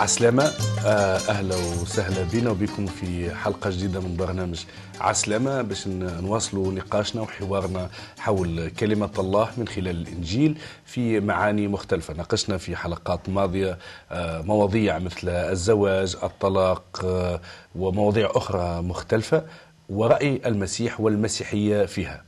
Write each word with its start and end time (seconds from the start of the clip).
عسلامة. 0.00 0.42
آه، 0.86 1.16
أهلا 1.28 1.56
وسهلا 1.82 2.22
بنا 2.32 2.50
وبكم 2.50 2.86
في 2.86 3.34
حلقة 3.34 3.70
جديدة 3.70 4.00
من 4.00 4.16
برنامج 4.16 4.64
عسلامة 5.00 5.62
باش 5.62 5.88
نواصلوا 5.88 6.72
نقاشنا 6.72 7.22
وحوارنا 7.22 7.90
حول 8.18 8.68
كلمة 8.70 9.10
الله 9.18 9.48
من 9.56 9.68
خلال 9.68 9.88
الإنجيل 10.08 10.58
في 10.84 11.20
معاني 11.20 11.68
مختلفة. 11.68 12.14
ناقشنا 12.14 12.58
في 12.58 12.76
حلقات 12.76 13.28
ماضية 13.28 13.78
آه، 14.10 14.42
مواضيع 14.42 14.98
مثل 14.98 15.28
الزواج 15.28 16.16
الطلاق 16.22 17.00
آه، 17.04 17.40
ومواضيع 17.74 18.30
أخرى 18.34 18.82
مختلفة 18.82 19.42
ورأي 19.88 20.40
المسيح 20.46 21.00
والمسيحية 21.00 21.86
فيها. 21.86 22.22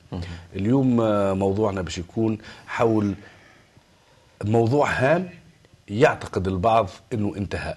اليوم 0.56 0.96
موضوعنا 1.38 1.82
باش 1.82 1.98
يكون 1.98 2.38
حول 2.66 3.14
موضوع 4.44 4.90
هام 4.90 5.28
يعتقد 5.92 6.48
البعض 6.48 6.88
إنه 7.12 7.36
انتهى 7.36 7.76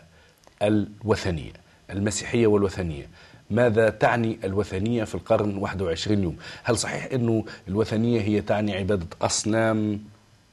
الوثنية 0.62 1.52
المسيحية 1.90 2.48
والوثنية. 2.48 3.08
ماذا 3.49 3.90
تعني 3.90 4.40
الوثنية 4.44 5.04
في 5.04 5.16
القرن 5.16 5.58
21 5.58 6.24
يوم؟ 6.24 6.38
هل 6.63 6.77
صحيح 6.77 7.08
إنه 7.13 7.46
الوثنية 7.68 8.21
هي 8.21 8.41
تعني 8.41 8.76
عبادة 8.77 9.08
أصنام 9.21 9.99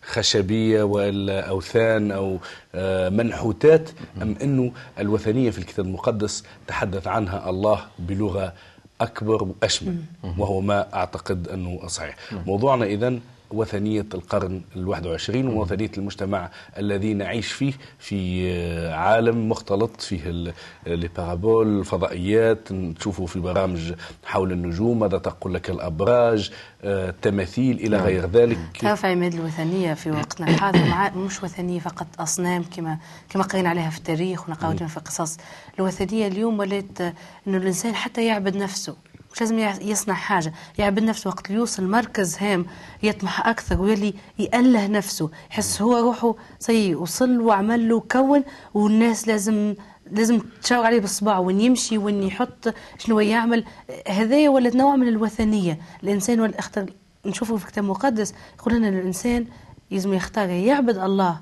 خشبية 0.02 0.82
ولا 0.82 1.40
اوثان 1.40 2.10
أو 2.10 2.38
آه، 2.74 3.08
منحوتات؟ 3.08 3.90
أم 4.22 4.36
إنه 4.42 4.72
الوثنية 4.98 5.50
في 5.50 5.58
الكتاب 5.58 5.86
المقدس 5.86 6.44
تحدث 6.66 7.06
عنها 7.06 7.50
الله 7.50 7.80
بلغة 7.98 8.52
أكبر 9.00 9.42
وأشمل؟ 9.44 9.96
وهو 10.38 10.60
ما 10.60 10.94
أعتقد 10.94 11.48
أنه 11.48 11.86
صحيح. 11.86 12.16
موضوعنا 12.46 12.84
اذا 12.84 13.18
وثنية 13.54 14.06
القرن 14.14 14.62
الواحد 14.76 15.06
وعشرين 15.06 15.48
ووثنية 15.48 15.90
المجتمع 15.98 16.50
الذي 16.78 17.14
نعيش 17.14 17.52
فيه 17.52 17.72
في 17.98 18.52
عالم 18.92 19.48
مختلط 19.48 20.00
فيه 20.00 20.52
البارابول 20.86 21.78
الفضائيات. 21.78 22.72
نشوفه 22.72 23.26
في 23.26 23.40
برامج 23.40 23.92
حول 24.24 24.52
النجوم 24.52 24.98
ماذا 24.98 25.18
تقول 25.18 25.54
لك 25.54 25.70
الأبراج 25.70 26.50
التماثيل 26.84 27.76
إلى 27.76 27.96
نعم. 27.96 28.06
غير 28.06 28.26
ذلك. 28.26 28.58
تعرف 28.80 29.04
عماد 29.04 29.34
الوثنية 29.34 29.94
في 29.94 30.10
وقتنا 30.10 30.48
الحاضر 30.48 31.18
مش 31.18 31.42
وثنية 31.42 31.80
فقط 31.80 32.06
أصنام 32.18 32.64
كما 32.76 32.98
كما 33.28 33.42
قرينا 33.42 33.68
عليها 33.68 33.90
في 33.90 33.98
التاريخ 33.98 34.48
ونقراوها 34.48 34.86
في 34.86 35.00
قصص 35.00 35.36
الوثنية 35.78 36.26
اليوم 36.26 36.58
ولات 36.58 37.00
أنه 37.46 37.56
الإنسان 37.56 37.94
حتى 37.94 38.26
يعبد 38.26 38.56
نفسه. 38.56 38.96
مش 39.32 39.40
لازم 39.40 39.58
يصنع 39.58 40.14
حاجة. 40.14 40.52
يعبد 40.78 41.02
نفسه 41.02 41.28
وقت 41.28 41.50
يوصل 41.50 41.86
مركز 41.86 42.36
هام 42.38 42.66
يطمح 43.02 43.46
أكثر 43.46 43.80
ويلي 43.80 44.14
يأله 44.38 44.86
نفسه. 44.86 45.30
يحس 45.50 45.82
هو 45.82 45.96
روحه 45.96 46.34
سي 46.58 46.94
وصل 46.94 47.40
وعمل 47.40 47.88
له 47.88 48.00
كون 48.00 48.44
والناس 48.74 49.28
لازم 49.28 49.74
لازم 50.10 50.40
تشاور 50.62 50.86
عليه 50.86 51.00
بالصباع 51.00 51.38
وين 51.38 51.60
يمشي 51.60 51.98
وين 51.98 52.22
يحط 52.22 52.74
شنو 52.98 53.20
يعمل. 53.20 53.64
هذايا 54.08 54.48
ولات 54.48 54.76
نوع 54.76 54.96
من 54.96 55.08
الوثنية. 55.08 55.78
الإنسان 56.02 56.40
والاختر 56.40 56.86
نشوفه 57.26 57.56
في 57.56 57.64
الكتاب 57.64 57.84
المقدس 57.84 58.34
يقول 58.58 58.74
لنا 58.74 58.88
الإنسان 58.88 59.46
لازم 59.90 60.14
يختار 60.14 60.48
يعبد 60.48 60.98
الله. 60.98 61.40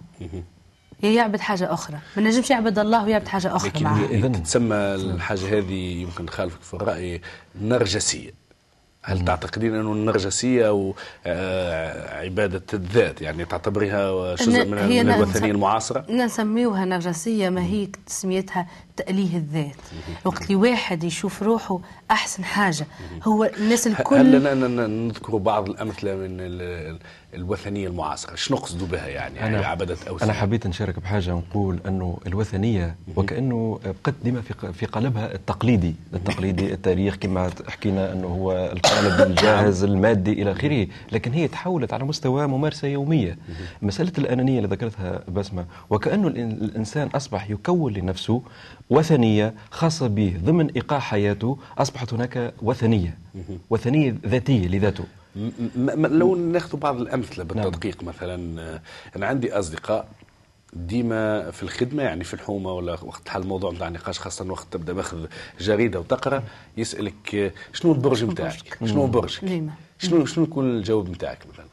يعبد 1.02 1.40
حاجة 1.40 1.72
أخرى. 1.72 1.98
ما 2.16 2.22
نجمش 2.22 2.50
يعبد 2.50 2.78
الله 2.78 3.04
ويعبد 3.04 3.28
حاجة 3.28 3.56
أخرى 3.56 3.72
معه. 3.80 4.04
اذا 4.10 4.28
تسمى 4.28 4.76
الحاجة 4.76 5.58
هذه 5.58 6.02
يمكن 6.02 6.24
نخالفك 6.24 6.62
في 6.62 6.74
الرأي 6.74 7.20
نرجسية. 7.60 8.40
هل 9.02 9.24
تعتقدين 9.24 9.74
أنه 9.74 9.92
النرجسيه 9.92 10.68
أو 10.68 10.94
آه، 11.26 12.20
عبادة 12.20 12.62
الذات؟ 12.74 13.22
يعني 13.22 13.44
تعتبريها 13.44 14.34
جزء 14.34 14.64
من, 14.64 14.88
من 14.88 15.10
الوثنية 15.10 15.50
المعاصرة؟ 15.50 16.04
نسميوها 16.10 16.84
نرجسية 16.84 17.48
ما 17.48 17.62
هي 17.62 17.88
تسميتها 18.06 18.66
تأليه 19.00 19.36
الذات. 19.36 19.76
وقت 20.24 20.42
اللي 20.42 20.54
واحد 20.54 21.04
يشوف 21.04 21.42
روحه 21.42 21.80
أحسن 22.10 22.44
حاجة 22.44 22.86
هو 23.24 23.44
الناس 23.44 23.86
الكل 23.86 24.16
هل 24.16 24.32
لنا 24.32 24.86
نذكر 24.86 25.36
بعض 25.36 25.68
الأمثلة 25.68 26.14
من 26.14 26.36
الوثنية 27.34 27.88
المعاصرة؟ 27.88 28.34
شنو 28.34 28.56
نقصدوا 28.56 28.86
بها 28.86 29.06
يعني؟ 29.06 29.46
أنا 29.46 29.66
عبدة 29.66 29.96
أوثان 30.08 30.30
أنا 30.30 30.38
حبيت 30.38 30.66
نشارك 30.66 30.98
بحاجة 30.98 31.34
ونقول 31.34 31.80
أنه 31.86 32.18
الوثنية 32.26 32.96
وكأنه 33.16 33.80
بقت 33.84 34.14
ديما 34.24 34.40
في 34.40 34.72
في 34.72 34.86
قالبها 34.86 35.34
التقليدي 35.34 35.94
التقليدي 36.14 36.72
التاريخ 36.72 37.16
كما 37.16 37.50
حكينا 37.68 38.12
أنه 38.12 38.26
هو 38.26 38.52
القالب 38.72 39.20
الجاهز 39.30 39.84
المادي 39.84 40.32
إلى 40.32 40.52
آخره. 40.52 40.86
لكن 41.12 41.32
هي 41.32 41.48
تحولت 41.48 41.92
على 41.92 42.04
مستوى 42.04 42.46
ممارسة 42.46 42.88
يومية. 42.88 43.38
مسألة 43.82 44.12
الأنانية 44.18 44.56
اللي 44.58 44.68
ذكرتها 44.68 45.22
بسمة 45.28 45.64
وكأنه 45.90 46.28
الإنسان 46.28 47.08
أصبح 47.08 47.50
يكون 47.50 47.92
لنفسه 47.92 48.42
وثنية 48.90 49.54
خاصة 49.70 50.06
به 50.06 50.40
ضمن 50.44 50.70
إيقاع 50.70 50.98
حياته 50.98 51.58
أصبحت 51.78 52.12
هناك 52.12 52.54
وثنية 52.62 53.18
وثنية 53.70 54.16
ذاتية 54.26 54.68
لذاته 54.68 55.04
لو 55.94 56.36
ناخذ 56.36 56.78
بعض 56.78 57.00
الأمثلة 57.00 57.44
نعم. 57.44 57.64
بالتدقيق 57.64 58.02
نعم. 58.02 58.08
مثلا 58.08 58.80
أنا 59.16 59.26
عندي 59.26 59.52
أصدقاء 59.52 60.08
ديما 60.72 61.50
في 61.50 61.62
الخدمة 61.62 62.02
يعني 62.02 62.24
في 62.24 62.34
الحومة 62.34 62.72
ولا 62.72 62.92
وقت 62.92 63.28
حل 63.28 63.42
الموضوع 63.42 63.72
نتاع 63.72 63.88
النقاش 63.88 64.18
خاصة 64.18 64.50
وقت 64.50 64.66
تبدأ 64.70 64.92
ماخذ 64.92 65.26
جريدة 65.60 66.00
وتقرأ 66.00 66.42
يسألك 66.76 67.52
شنو 67.72 67.92
البرج 67.92 68.24
نتاعك؟ 68.24 68.78
شنو 68.84 69.06
برجك؟ 69.06 69.62
شنو 69.98 70.26
شنو 70.26 70.44
يكون 70.44 70.70
الجواب 70.70 71.10
نتاعك 71.10 71.38
مثلا؟ 71.52 71.66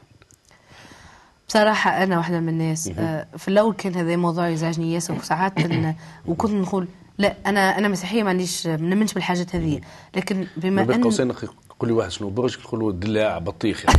بصراحة 1.48 2.02
أنا 2.02 2.16
واحدة 2.16 2.40
من 2.40 2.48
الناس 2.48 2.90
آه، 2.98 3.26
في 3.36 3.48
الأول 3.48 3.74
كان 3.74 3.94
هذا 3.94 4.14
الموضوع 4.14 4.48
يزعجني 4.48 4.94
ياسر 4.94 5.14
وساعات 5.14 5.52
وكنت 6.28 6.52
نقول 6.52 6.88
لا 7.18 7.34
أنا 7.46 7.78
أنا 7.78 7.88
مسيحية 7.88 8.22
ما 8.22 8.30
عنديش 8.30 8.66
ما 8.66 8.76
نمنش 8.76 9.14
بالحاجات 9.14 9.56
هذه. 9.56 9.80
لكن 10.16 10.46
بما 10.56 10.82
أن 10.82 11.04
قوسين 11.04 11.32
قول 11.80 11.90
لي 11.90 11.92
واحد 11.92 12.10
شنو 12.10 12.30
برج 12.30 12.58
نقول 12.58 12.80
له 12.80 12.92
دلاع 12.92 13.38
بطيخ 13.38 13.84
يعني. 13.84 13.98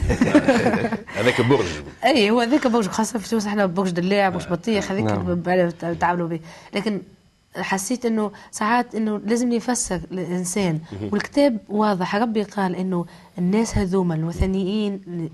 هذاك 1.20 1.42
برج. 1.42 1.66
أي 2.06 2.32
هو 2.32 2.40
هذاك 2.40 2.68
برج 2.68 2.88
خاصة 2.88 3.20
في 3.20 3.30
تونس 3.30 3.46
إحنا 3.46 3.66
برج 3.66 3.90
دلاع 3.90 4.30
برج 4.30 4.48
بطيخ 4.48 4.92
هذيك 4.92 5.06
نعم. 5.06 5.94
تعاملوا 5.94 6.28
به. 6.28 6.40
لكن 6.74 7.02
حسيت 7.56 8.06
إنه 8.06 8.32
ساعات 8.52 8.96
إنه 8.96 9.22
لازم 9.26 9.52
يفسر 9.52 10.02
الإنسان. 10.12 10.80
والكتاب 11.12 11.58
واضح. 11.70 12.16
ربي 12.16 12.44
قال 12.44 12.76
إنه 12.76 13.06
الناس 13.38 13.78
هذوما 13.78 14.16
الوثنيين 14.16 15.30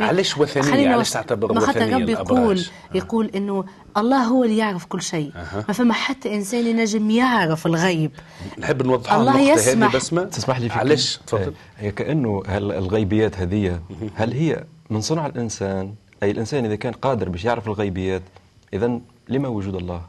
علاش 0.00 0.38
وثنية؟ 0.38 0.88
علاش 0.88 1.10
تعتبر 1.10 1.52
وثنيه 1.52 1.66
خاطر 1.66 1.92
ربي 1.92 2.12
يقول 2.12 2.58
أه. 2.58 2.96
يقول 2.96 3.30
إنه 3.34 3.64
الله 3.96 4.24
هو 4.24 4.44
اللي 4.44 4.56
يعرف 4.56 4.84
كل 4.84 5.02
شيء. 5.02 5.32
أه. 5.36 5.64
ما 5.68 5.74
فما 5.74 5.94
حتى 5.94 6.34
إنسان 6.34 6.66
ينجم 6.66 7.10
يعرف 7.10 7.66
الغيب. 7.66 8.10
نحب 8.58 8.86
نوضح 8.86 9.12
الله 9.12 9.40
يسمح. 9.40 9.96
بسمة 9.96 10.24
تسمح 10.24 10.58
لي 10.58 10.70
علاش؟ 10.70 11.20
تفضل. 11.26 11.52
هي 11.78 11.90
كأنه 11.90 12.42
الغيبيات 12.48 13.38
هذه 13.38 13.80
هل 14.14 14.32
هي 14.32 14.64
من 14.90 15.00
صنع 15.00 15.26
الإنسان؟ 15.26 15.94
أي 16.22 16.30
الإنسان 16.30 16.64
إذا 16.64 16.76
كان 16.76 16.92
قادر 16.92 17.28
باش 17.28 17.44
يعرف 17.44 17.66
الغيبيات 17.68 18.22
اذا 18.72 19.00
لما 19.28 19.48
وجود 19.48 19.74
الله؟ 19.74 20.02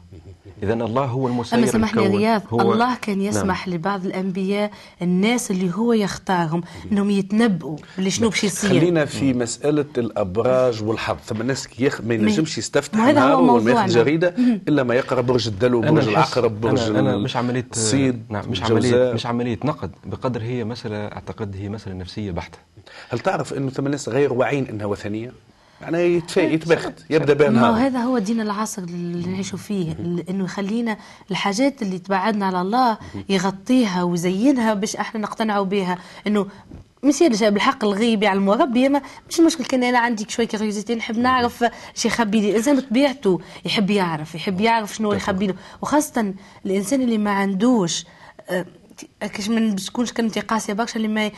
إذا 0.62 0.74
الله 0.74 1.04
هو 1.04 1.26
المسير 1.28 1.58
أما 1.58 1.66
سمحني 1.66 2.06
رياض 2.06 2.42
هو 2.50 2.72
الله 2.72 2.94
كان 2.94 3.20
يسمح 3.20 3.66
نعم. 3.66 3.76
لبعض 3.76 4.04
الأنبياء 4.04 4.70
الناس 5.02 5.50
اللي 5.50 5.74
هو 5.74 5.92
يختارهم 5.92 6.62
أنهم 6.92 7.10
يتنبؤوا 7.10 7.76
اللي 7.98 8.10
شنو 8.10 8.28
باش 8.28 8.44
يصير. 8.44 8.70
خلينا 8.70 9.04
في 9.04 9.34
مسألة 9.34 9.86
الأبراج 9.98 10.82
والحظ 10.82 11.16
ثم 11.26 11.40
الناس 11.40 11.68
يخ... 11.78 12.00
ما 12.00 12.14
ينجمش 12.14 12.58
يستفتح 12.58 12.98
نهاره 12.98 13.36
وما 13.36 13.70
ياخذ 13.70 13.88
جريدة 13.88 14.34
إلا 14.68 14.82
ما 14.82 14.94
يقرأ 14.94 15.20
برج 15.20 15.48
الدلو 15.48 15.80
برج 15.80 16.08
العقرب 16.08 16.60
برج 16.60 16.80
أنا, 16.80 17.00
أنا 17.00 17.16
مش 17.16 17.36
عملية 17.36 17.66
الصيد 17.72 18.22
نعم 18.28 18.44
مش 18.50 18.62
عملية 18.62 19.12
مش 19.12 19.26
عملية 19.26 19.58
نقد. 19.64 19.90
بقدر 20.04 20.42
هي 20.42 20.64
مسألة 20.64 20.96
أعتقد 21.06 21.56
هي 21.56 21.68
مسألة 21.68 21.94
نفسية 21.94 22.30
بحتة. 22.30 22.58
هل 23.08 23.18
تعرف 23.18 23.54
أنه 23.54 23.70
ثم 23.70 23.86
الناس 23.86 24.08
غير 24.08 24.32
واعيين 24.32 24.66
أنها 24.68 24.86
وثنية؟ 24.86 25.32
يعني 25.80 26.22
يتبخت 26.36 26.92
يبدأ 27.10 27.32
بها 27.34 27.50
نهار 27.50 27.72
هذا 27.86 27.98
هو 27.98 28.18
دين 28.18 28.40
العصر 28.40 28.82
اللي 28.82 29.28
نعيشوا 29.30 29.58
فيه 29.58 29.92
إنه 30.30 30.44
يخلينا 30.44 30.96
الحاجات 31.30 31.82
اللي 31.82 31.98
تبعدنا 31.98 32.46
على 32.46 32.60
الله 32.60 32.98
يغطيها 33.28 34.02
ويزينها 34.02 34.74
باش 34.74 34.96
إحنا 34.96 35.20
نقتنعوا 35.20 35.64
بها 35.64 35.98
إنه 36.26 36.46
مش 37.04 37.22
بالحق 37.22 37.84
الغيب 37.84 38.22
يعلموا 38.22 38.54
ربي 38.54 38.88
ما 38.88 39.02
مش 39.30 39.40
مشكل 39.40 39.64
كان 39.64 39.84
أنا 39.84 39.98
عندي 39.98 40.26
شوية 40.28 40.46
كيوريوزيتي 40.46 40.94
نحب 40.94 41.18
نعرف 41.18 41.64
شي 41.94 42.08
يخبي 42.08 42.40
لي. 42.40 42.50
الانسان 42.50 42.76
بطبيعته 42.76 43.40
يحب 43.64 43.90
يعرف 43.90 44.34
يحب 44.34 44.60
يعرف 44.60 44.94
شنو 44.94 45.12
يخبي 45.12 45.46
له. 45.46 45.54
وخاصة 45.82 46.34
الإنسان 46.66 47.02
اللي 47.02 47.18
ما 47.18 47.30
عندوش 47.30 48.04
آه، 48.50 48.66
كاش 49.20 49.48
ما 49.48 49.76
تكونش 49.76 50.12
كلمتي 50.12 50.40
قاسيه 50.40 50.72
برشا 50.72 50.96
اللي 50.96 51.08
ما 51.08 51.30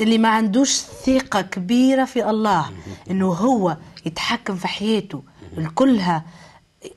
اللي 0.00 0.18
ما 0.18 0.28
عندوش 0.28 0.72
ثقة 1.06 1.40
كبيرة 1.40 2.04
في 2.04 2.30
الله 2.30 2.70
إنه 3.10 3.26
هو 3.32 3.76
يتحكم 4.06 4.56
في 4.56 4.68
حياته. 4.68 5.22
الكلها 5.58 6.24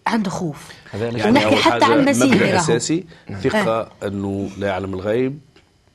عنده 0.07 0.29
خوف. 0.29 0.67
يعني 0.93 1.29
ونحكي 1.29 1.55
حتى 1.55 1.85
عن 1.85 1.99
المسيح 1.99 2.41
أساسي 2.41 3.05
ثقة 3.41 3.91
إنه 4.03 4.49
لا 4.57 4.67
يعلم 4.67 4.93
الغيب. 4.93 5.39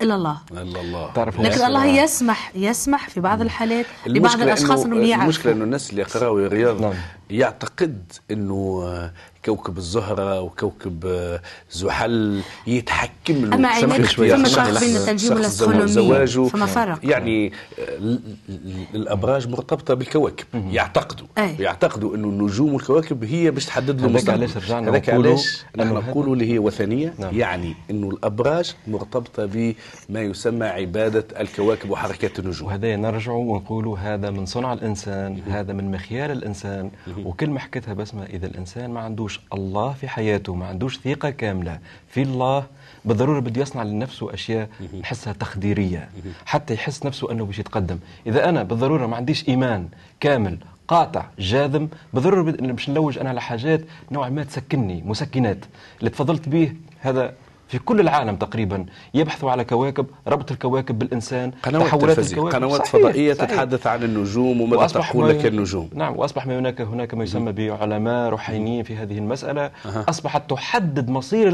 إلا 0.03 0.15
الله. 0.15 0.39
إلا 0.53 0.81
الله. 0.81 1.13
تعرف 1.13 1.41
لكن 1.41 1.65
الله 1.65 1.87
يسمح 1.87 2.53
يسمح 2.55 3.09
في 3.09 3.21
بعض 3.21 3.41
الحالات 3.41 3.87
لبعض 4.07 4.43
الأشخاص 4.43 4.85
انهم 4.85 5.03
يعرفوا. 5.03 5.25
المشكلة 5.25 5.53
إنه 5.53 5.65
الناس 5.65 5.91
اللي 5.91 6.03
يقراوا 6.03 6.49
رياض 6.49 6.81
نعم. 6.81 6.95
يعتقد 7.31 8.13
إنه 8.31 8.81
آه، 8.85 9.13
كوكب 9.45 9.79
الزهرة 9.79 10.41
وكوكب 10.41 11.07
آه، 11.07 11.41
زحل 11.71 12.41
يتحكم 12.67 13.35
له. 13.45 13.55
أما 13.55 14.05
شوية. 14.07 14.35
فما 14.35 14.49
فرق 14.49 14.81
بين 14.81 14.97
التنجيم 14.97 15.33
والأسترونومية. 15.33 15.87
زواجه. 15.87 16.49
فما 16.49 16.67
فرق. 16.67 16.99
يعني 17.05 17.47
آه، 17.47 17.53
ال- 17.79 18.21
ال- 18.49 18.87
الأبراج 18.95 19.49
مرتبطة 19.49 19.95
بالكواكب. 19.95 20.45
يعتقدوا. 20.55 21.27
أي. 21.39 21.57
يعتقدوا 21.61 22.15
إنه 22.17 22.29
النجوم 22.29 22.75
والكواكب 22.75 23.25
هي 23.25 23.51
باش 23.51 23.67
تحدد 23.67 23.89
له 24.01 24.07
هذاك 24.07 24.11
المستقبل 24.11 24.39
علاش 24.39 24.57
رجعنا 24.57 24.91
هذاك 24.91 25.09
نقولوا 25.11 25.31
علاش 25.33 25.65
أنه 25.81 25.93
نقولوا 25.93 26.35
اللي 26.35 26.53
هي 26.53 26.59
وثنية 26.59 27.15
نعم. 27.19 27.35
يعني 27.39 27.75
إنه 27.91 28.09
الأبراج 28.09 28.75
مرتبطة 28.87 29.47
بما 29.47 30.21
يسمى 30.23 30.67
عبادة 30.67 31.25
الكواكب 31.41 31.91
وحركات 31.91 32.39
النجوم. 32.39 32.69
وهذا 32.69 32.97
نرجع 32.97 33.33
ونقولوا 33.33 33.99
هذا 33.99 34.31
من 34.31 34.47
صنع 34.47 34.73
الإنسان 34.73 35.41
هذا 35.51 35.73
من 35.73 35.91
مخيال 35.91 36.31
الإنسان. 36.31 36.91
وكلمة 37.27 37.59
حكيتها 37.59 37.95
بسمه 37.95 38.25
إذا 38.25 38.47
الإنسان 38.47 38.91
ما 38.91 39.01
عندوش 39.01 39.41
الله 39.53 39.93
في 39.93 40.09
حياته 40.09 40.55
ما 40.55 40.67
عندوش 40.67 40.99
ثقة 40.99 41.31
كاملة 41.31 41.79
في 42.09 42.23
الله 42.23 42.67
بالضرورة 43.05 43.41
بده 43.41 43.63
يصنع 43.63 43.83
لنفسه 43.83 44.35
أشياء 44.35 44.69
نحسها 45.03 45.33
تخديرية 45.33 46.09
حتى 46.47 46.75
يحس 46.75 47.07
نفسه 47.07 47.33
أنه 47.33 47.45
باش 47.45 47.59
يتقدم. 47.59 47.99
إذا 48.27 48.49
أنا 48.49 48.63
بالضرورة 48.63 49.07
ما 49.07 49.17
عنديش 49.17 49.49
إيمان 49.49 49.89
كامل 50.21 50.59
قاطع 50.89 51.27
جاذم 51.39 51.89
بالضرورة 52.15 52.43
باش 52.43 52.91
نلوج 52.91 53.19
أنا 53.19 53.29
على 53.29 53.41
حاجات 53.41 53.81
نوعا 54.11 54.29
ما 54.29 54.45
تسكنني 54.45 55.03
مسكنات. 55.07 55.65
اللي 55.99 56.11
تفضلت 56.11 56.49
به 56.49 56.73
هذا 57.01 57.35
في 57.69 57.79
كل 57.79 58.01
العالم 58.01 58.37
تقريبا 58.37 58.87
يبحثوا 59.15 59.51
على 59.51 59.65
كواكب 59.65 60.07
ربط 60.29 60.53
الكواكب 60.53 60.99
بالإنسان 60.99 61.51
قنوات 61.63 61.87
تحولات 61.87 62.19
الكواكب. 62.19 62.57
قنوات 62.57 62.81
صحيح، 62.87 62.93
فضائية 63.01 63.33
صحيح. 63.35 63.51
تتحدث 63.51 63.87
عن 63.87 64.03
النجوم 64.03 64.61
وماذا 64.61 64.77
وأصبح 64.77 65.11
تقول 65.11 65.29
لك 65.29 65.47
النجوم. 65.47 65.91
نعم 65.95 66.17
وأصبح 66.17 66.47
ما 66.47 66.59
هناك 66.59 66.81
هناك 66.81 67.15
ما 67.15 67.25
يسمى 67.25 67.53
بعلماء 67.53 68.31
روحانيين 68.31 68.83
في 68.83 68.97
هذه 68.97 69.19
المسألة. 69.19 69.71
أصبحت 69.87 70.51
تحدد 70.51 71.09
مصير 71.11 71.49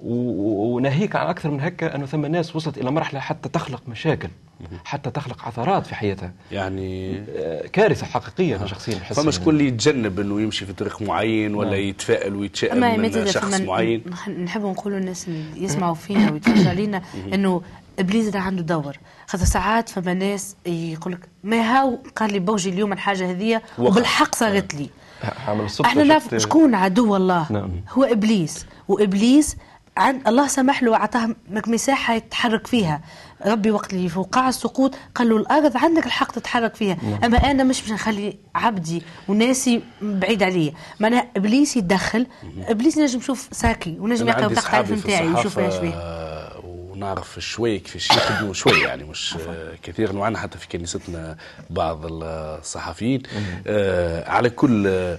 و- 0.00 0.74
وناهيك 0.74 1.16
عن 1.16 1.26
أكثر 1.26 1.50
من 1.50 1.60
هكا 1.60 1.94
انه 1.94 2.06
ثم 2.06 2.26
ناس 2.26 2.56
وصلت 2.56 2.78
إلى 2.78 2.90
مرحلة 2.90 3.20
حتى 3.20 3.48
تخلق 3.48 3.82
مشاكل. 3.88 4.28
حتى 4.84 5.10
تخلق 5.10 5.44
عثرات 5.44 5.86
في 5.86 5.94
حياتها. 5.94 6.32
يعني 6.52 7.22
آه، 7.36 7.66
كارثة 7.66 8.06
حقيقية 8.06 8.56
أنا 8.56 8.66
شخصيا 8.66 8.96
احس 8.96 9.20
فما 9.20 9.30
شكون 9.30 9.54
اللي 9.54 9.66
يتجنب 9.66 10.20
إنه 10.20 10.40
يمشي 10.40 10.66
في 10.66 10.72
طريق 10.72 11.02
معين 11.02 11.54
ولا 11.54 11.76
يتفائل 11.76 12.34
ويتشائم 12.34 13.00
من 13.00 13.26
شخص 13.26 13.60
معين. 13.60 14.04
نحب 14.44 14.62
نقولوا 14.62 14.98
الناس 14.98 15.28
اللي 15.28 15.64
يسمعوا 15.64 15.94
فينا 15.94 16.32
ويتفرجوا 16.32 16.70
علينا 16.74 17.02
إنه 17.32 17.62
إبليس 17.98 18.28
ده 18.28 18.38
عنده 18.38 18.62
دور. 18.62 18.96
خاطر 19.26 19.44
ساعات 19.44 19.88
فما 19.88 20.14
ناس 20.14 20.56
يقول 20.66 21.12
لك 21.12 21.28
ما 21.44 21.60
هاو 21.60 21.98
قال 22.16 22.32
لي 22.32 22.38
بوجي 22.38 22.70
اليوم 22.70 22.92
الحاجة 22.92 23.60
وقع. 23.78 23.90
وبالحق 23.90 24.34
صارت 24.34 24.74
لي. 24.74 24.90
عمل 25.48 25.64
الصدفه 25.64 25.90
أحنا 25.90 26.04
نعرف 26.04 26.34
شكون 26.34 26.74
عدو 26.74 27.16
الله؟ 27.16 27.52
نعم. 27.52 27.70
هو 27.90 28.04
إبليس. 28.04 28.66
وإبليس 28.88 29.56
عند 29.96 30.28
الله 30.28 30.46
سمح 30.48 30.82
له 30.82 30.90
وأعطاه 30.90 31.34
مك- 31.50 31.68
مساحة 31.68 32.14
يتحرك 32.14 32.66
فيها. 32.66 33.00
ربي 33.46 33.70
وقت 33.70 33.92
اللي 33.92 34.08
فوقع 34.08 34.48
السقوط 34.48 34.94
قال 35.14 35.28
له 35.28 35.36
الأرض 35.36 35.76
عندك 35.76 36.06
الحق 36.06 36.32
تتحرك 36.32 36.74
فيها. 36.74 36.98
أما 37.24 37.38
أنا 37.50 37.64
مش 37.64 37.80
باش 37.82 37.92
نخلي 37.92 38.36
عبدي 38.54 39.02
وناسي 39.28 39.82
بعيد 40.02 40.42
عليا. 40.42 40.72
معناها 41.00 41.26
إبليس 41.36 41.76
يتدخل 41.76 42.26
إبليس 42.68 42.98
نجم 42.98 43.18
يشوف 43.18 43.48
ساكي 43.52 43.96
ونجم 44.00 44.28
أنا 44.28 44.46
العرف 44.46 44.86
في 44.86 44.94
نتاعي 44.94 45.26
الصحافة 45.28 45.66
إيش 45.66 45.74
آه، 45.94 46.60
ونعرف 46.64 47.38
شوي 47.38 47.78
كيفاش 47.78 48.10
يخدموا 48.10 48.52
شوي 48.54 48.80
يعني 48.80 49.04
مش 49.04 49.36
آه، 49.48 49.72
كثير 49.82 50.16
وعنا 50.16 50.38
حتى 50.38 50.58
في 50.58 50.68
كنيستنا 50.68 51.36
بعض 51.70 52.00
الصحفيين. 52.06 53.22
آه، 53.66 54.30
على 54.30 54.50
كل 54.50 54.86
آه، 54.86 55.18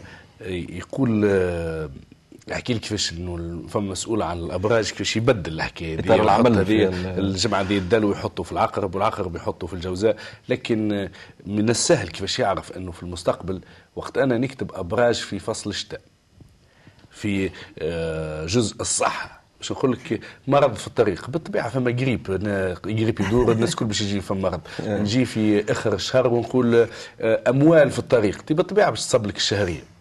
يقول 0.49 1.21
آه، 2.49 2.51
يحكي 2.51 2.73
لك 2.73 2.79
كيفاش 2.81 3.11
إنه 3.13 3.63
فما 3.67 3.81
مسؤول 3.91 4.21
عن 4.21 4.39
الأبراج 4.39 4.89
كيفاش 4.89 5.15
يبدل 5.17 5.53
الحكاية 5.53 5.95
دي 5.95 6.15
العمل 6.15 6.57
هذه 6.57 6.83
ال- 6.87 7.19
الجمعة 7.19 7.63
دي 7.63 7.75
يدلوا 7.77 8.11
يحطوا 8.11 8.43
في 8.45 8.51
العقرب 8.51 8.95
والعقرب 8.95 9.35
يحطوا 9.35 9.67
في 9.67 9.73
الجوزاء. 9.73 10.15
لكن 10.49 10.91
آه، 10.93 11.09
من 11.45 11.69
السهل 11.69 12.07
كيفاش 12.07 12.39
يعرف 12.39 12.71
إنه 12.77 12.91
في 12.91 13.03
المستقبل 13.03 13.61
وقت 13.95 14.17
أنا 14.17 14.37
نكتب 14.37 14.71
أبراج 14.75 15.15
في 15.15 15.39
فصل 15.39 15.69
الشتاء 15.69 16.01
في 17.11 17.49
آه، 17.79 18.45
جزء 18.45 18.81
الصحة. 18.81 19.43
مش 19.61 19.71
نقول 19.71 19.91
لك 19.91 20.19
مرض 20.47 20.73
في 20.75 20.87
الطريق 20.87 21.29
بالطبيعة 21.29 21.69
فما 21.69 21.91
قريب 21.91 22.31
أنا 22.31 22.73
قريب 22.73 23.19
يدور 23.21 23.51
الناس 23.51 23.69
الكل 23.71 23.85
باش 23.85 24.01
يجي 24.01 24.21
فما 24.21 24.39
مرض. 24.41 24.61
نجي 25.01 25.25
في 25.25 25.71
آخر 25.71 25.93
الشهر 25.93 26.27
ونقول 26.27 26.87
آه، 27.21 27.43
أموال 27.49 27.91
في 27.91 27.99
الطريق. 27.99 28.37
تبقى 28.41 28.53
بالطبيعة 28.55 28.89
باش 28.89 28.99
تصب 29.05 29.25
لك 29.27 29.37
الشهرية. 29.37 29.79
آه، 29.79 29.92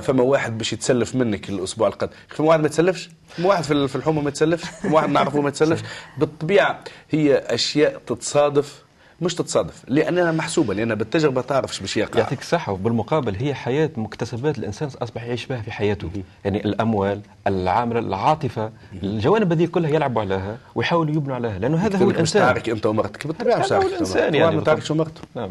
فما 0.00 0.22
واحد 0.22 0.58
باش 0.58 0.72
يتسلف 0.72 1.14
منك 1.14 1.48
الأسبوع 1.48 1.88
القادم. 1.88 2.12
فما 2.28 2.46
واحد 2.46 2.60
ما 2.60 2.66
يتسلفش؟ 2.66 3.10
فما 3.28 3.46
واحد 3.46 3.64
في 3.64 3.88
في 3.88 3.96
الحومه 3.96 4.22
ما 4.22 4.28
يتسلفش؟ 4.28 4.64
فما 4.82 4.94
واحد 4.94 5.08
نعرفه 5.08 5.40
ما 5.40 5.48
يتسلفش؟ 5.48 5.82
بالطبيعة 6.18 6.84
هي 7.10 7.38
أشياء 7.38 8.00
تتصادف 8.06 8.83
مش 9.24 9.34
تتصادف. 9.34 9.82
لأنها 9.88 10.32
محسوبة 10.32 10.74
لأن 10.74 10.94
بالتجربة 10.94 11.40
تعرف 11.40 11.80
باش 11.80 11.96
يقع. 11.96 12.20
يعطيك 12.20 12.40
الصحة 12.40 12.72
وبالمقابل 12.72 13.36
هي 13.36 13.54
حياة 13.54 13.90
مكتسبات 13.96 14.58
الإنسان 14.58 14.88
أصبح 15.02 15.22
يعيش 15.24 15.46
بها 15.46 15.62
في 15.62 15.72
حياته. 15.72 16.10
يعني 16.44 16.64
الأموال 16.64 17.20
العاملة 17.46 17.98
العاطفة 18.00 18.70
الجوانب 19.02 19.52
هذه 19.52 19.66
كلها 19.66 19.90
يلعبوا 19.90 20.22
عليها 20.22 20.56
ويحاولوا 20.74 21.14
يبنوا 21.14 21.34
عليها. 21.34 21.58
لأنه 21.58 21.76
هذا 21.76 21.98
هو 21.98 22.06
مش 22.06 22.14
الإنسان. 22.14 22.42
تعارك 22.42 22.68
أنت 22.68 22.86
ومرتك. 22.86 23.26
بالطبيعه 23.26 23.58
مش 23.58 23.72
الإنسان 23.72 24.18
ومرتك. 24.22 24.34
يعني 24.34 24.38
ما 24.40 24.46
بالضبط. 24.50 24.66
تعرفش 24.66 24.92
مرته 24.92 25.20
نعم. 25.34 25.50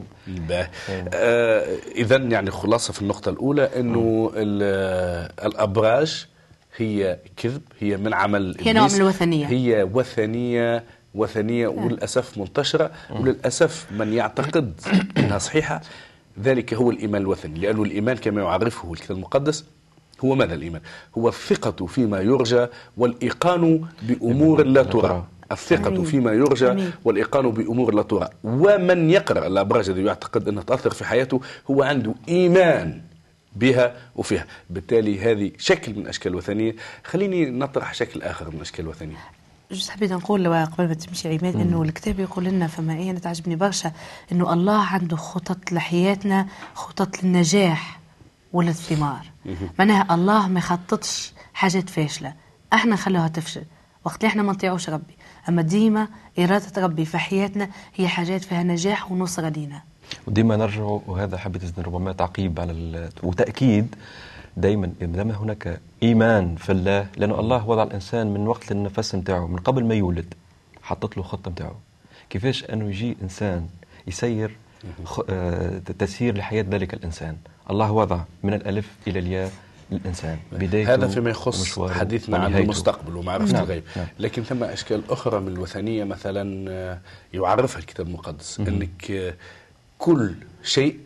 آه 1.14 1.66
اذا 1.96 2.16
يعني 2.16 2.52
خلاصة 2.52 2.94
في 2.94 3.02
النقطة 3.02 3.30
الأولى 3.30 3.70
إنه 3.80 4.32
ال- 4.36 5.32
الأبراج 5.46 6.26
هي 6.78 7.18
كذب 7.38 7.62
هي 7.80 7.98
من 7.98 8.14
عمل 8.14 8.58
هي 8.62 8.74
نوع. 8.74 8.88
من 8.88 8.96
الوثنية. 8.96 9.46
هي 9.46 9.84
وثنية 9.94 10.84
وثنية 11.16 11.68
وللأسف 11.68 12.38
منتشرة 12.38 12.92
وللأسف 13.10 13.86
من 13.92 14.14
يعتقد 14.14 14.74
أنها 15.18 15.38
صحيحة. 15.38 15.82
ذلك 16.44 16.74
هو 16.74 16.92
الإيمان 16.92 17.22
الوثني 17.22 17.60
لأنه 17.60 17.84
الإيمان 17.84 18.18
كما 18.18 18.42
يعرفه 18.42 18.94
الكتاب 18.94 19.18
المقدس 19.18 19.66
هو 20.24 20.36
ماذا 20.36 20.54
الإيمان؟ 20.54 20.82
هو 21.18 21.30
الثقة 21.30 21.86
فيما 21.86 22.20
يرجى 22.20 22.68
والإيقان 22.98 23.86
بأمور 24.02 24.64
لا 24.64 24.84
ترى. 24.84 25.26
الثقة 25.52 25.88
أمين. 25.88 26.04
فيما 26.04 26.32
يرجى 26.32 26.72
أمين. 26.72 26.92
والإيقان 27.06 27.52
بأمور 27.52 27.94
لا 27.94 28.02
ترى. 28.02 28.30
ومن 28.44 29.10
يقرأ 29.10 29.48
الأبراج 29.48 29.90
الذي 29.90 30.04
يعتقد 30.04 30.48
أنها 30.48 30.64
تأثر 30.64 30.90
في 30.90 31.06
حياته 31.06 31.42
هو 31.72 31.84
عنده 31.84 32.14
إيمان 32.30 33.02
بها 33.56 33.96
وفيها. 34.16 34.46
بالتالي 34.70 35.20
هذه 35.20 35.52
شكل 35.58 35.96
من 35.96 36.08
أشكال 36.08 36.32
الوثنية. 36.32 36.76
خليني 37.04 37.46
نطرح 37.46 37.94
شكل 37.94 38.22
آخر 38.22 38.52
من 38.52 38.62
أشكال 38.62 38.86
الوثنية. 38.86 39.18
جوز 39.74 39.90
حبيت 39.90 40.12
نقول 40.12 40.48
قبل 40.66 40.88
ما 40.88 40.94
تمشي 40.94 41.28
عماد 41.28 41.56
إنه 41.56 41.82
الكتاب 41.82 42.20
يقول 42.20 42.44
لنا 42.46 42.68
فما 42.68 42.94
إيه 42.94 43.12
أنا 43.12 43.20
تعجبني 43.20 43.56
برشا 43.56 43.92
إنه 44.32 44.54
الله 44.54 44.84
عنده 44.86 45.16
خطط 45.18 45.72
لحياتنا 45.72 46.48
خطط 46.74 47.24
للنجاح 47.24 48.00
وللثمار 48.54 49.26
معناها 49.80 50.16
الله 50.16 50.48
ما 50.48 50.60
يخططش 50.60 51.34
حاجات 51.54 51.90
فاشلة. 51.90 52.34
إحنا 52.74 52.94
نخلوها 52.94 53.28
تفشل. 53.28 53.64
وقت 54.06 54.16
اللي 54.18 54.28
إحنا 54.28 54.44
ما 54.44 54.52
نطيعوش 54.54 54.90
ربي. 54.90 55.14
أما 55.50 55.62
ديما 55.62 56.08
إرادة 56.40 56.82
ربي 56.82 57.06
في 57.06 57.18
حياتنا 57.18 57.70
هي 57.96 58.08
حاجات 58.08 58.44
فيها 58.44 58.64
نجاح 58.64 59.12
ونصرة 59.12 59.50
لينا. 59.50 59.82
وديما 60.28 60.56
نرجع 60.56 60.84
وهذا 60.84 61.38
حبيت 61.38 61.80
ربما 61.80 62.12
تعقيب 62.14 62.60
على 62.60 62.72
ال- 62.72 63.10
وتأكيد 64.58 64.62
دائما 64.62 64.94
ما 65.02 65.08
دام 65.08 65.32
هناك 65.32 65.80
إيمان 66.04 66.56
في 66.56 66.72
الله 66.72 67.08
لأن 67.18 67.32
الله 67.32 67.70
وضع 67.70 67.84
الإنسان 67.84 68.34
من 68.34 68.48
وقت 68.48 68.72
النفس 68.72 69.16
نتاعه 69.16 69.48
من 69.48 69.58
قبل 69.58 69.86
ما 69.86 69.96
يولد 69.96 70.34
حطت 70.82 71.18
له 71.18 71.24
خطة 71.24 71.52
نتاعه 71.52 71.80
كيفاش 72.30 72.64
أنه 72.64 72.90
يجي 72.90 73.18
إنسان 73.22 73.68
يسير 74.08 74.56
خ... 75.06 75.20
آه، 75.30 75.80
تسيير 76.00 76.38
لحياة 76.38 76.66
ذلك 76.70 76.94
الإنسان. 76.94 77.38
الله 77.70 77.92
وضع 77.92 78.24
من 78.44 78.54
الألف 78.54 78.88
إلى 79.08 79.20
الياء 79.20 79.52
الإنسان 79.92 80.38
بدايته 80.52 80.94
هذا 80.94 81.08
فيما 81.08 81.30
يخص 81.30 81.80
حديثنا 81.80 82.38
عن. 82.38 82.56
المستقبل 82.56 83.16
ومعرفة 83.16 83.54
نعم، 83.54 83.64
الغيب. 83.64 83.84
نعم. 83.96 84.08
لكن 84.20 84.44
ثم 84.44 84.64
أشكال 84.64 85.04
أخرى 85.10 85.40
من 85.40 85.48
الوثنية 85.48 86.04
مثلا 86.04 86.72
آه، 86.72 87.00
يعرفها 87.34 87.80
الكتاب 87.80 88.08
المقدس 88.08 88.60
أنك 88.60 89.12
آه، 89.12 89.34
كل 89.98 90.36
شيء 90.64 90.98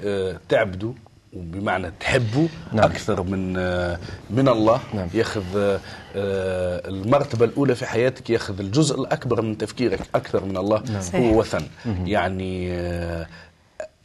تعبده 0.50 0.94
بمعنى 1.41 1.91
تحبه 2.00 2.50
نعم. 2.74 2.86
أكثر 2.86 3.24
من 3.24 3.58
آه، 3.58 4.00
من 4.29 4.50
الله 4.50 4.79
نعم. 4.94 5.08
ياخذ 5.13 5.44
آه، 5.58 5.79
آه، 6.15 6.89
المرتبة 6.89 7.46
الأولى 7.46 7.75
في 7.75 7.86
حياتك 7.86 8.29
ياخذ 8.29 8.60
الجزء 8.60 9.01
الأكبر 9.01 9.41
من 9.41 9.58
تفكيرك 9.58 10.00
أكثر 10.15 10.46
من 10.46 10.58
الله 10.58 10.84
صحيح. 11.01 11.15
هو 11.15 11.39
وثن 11.39 11.63
يعني 12.06 12.72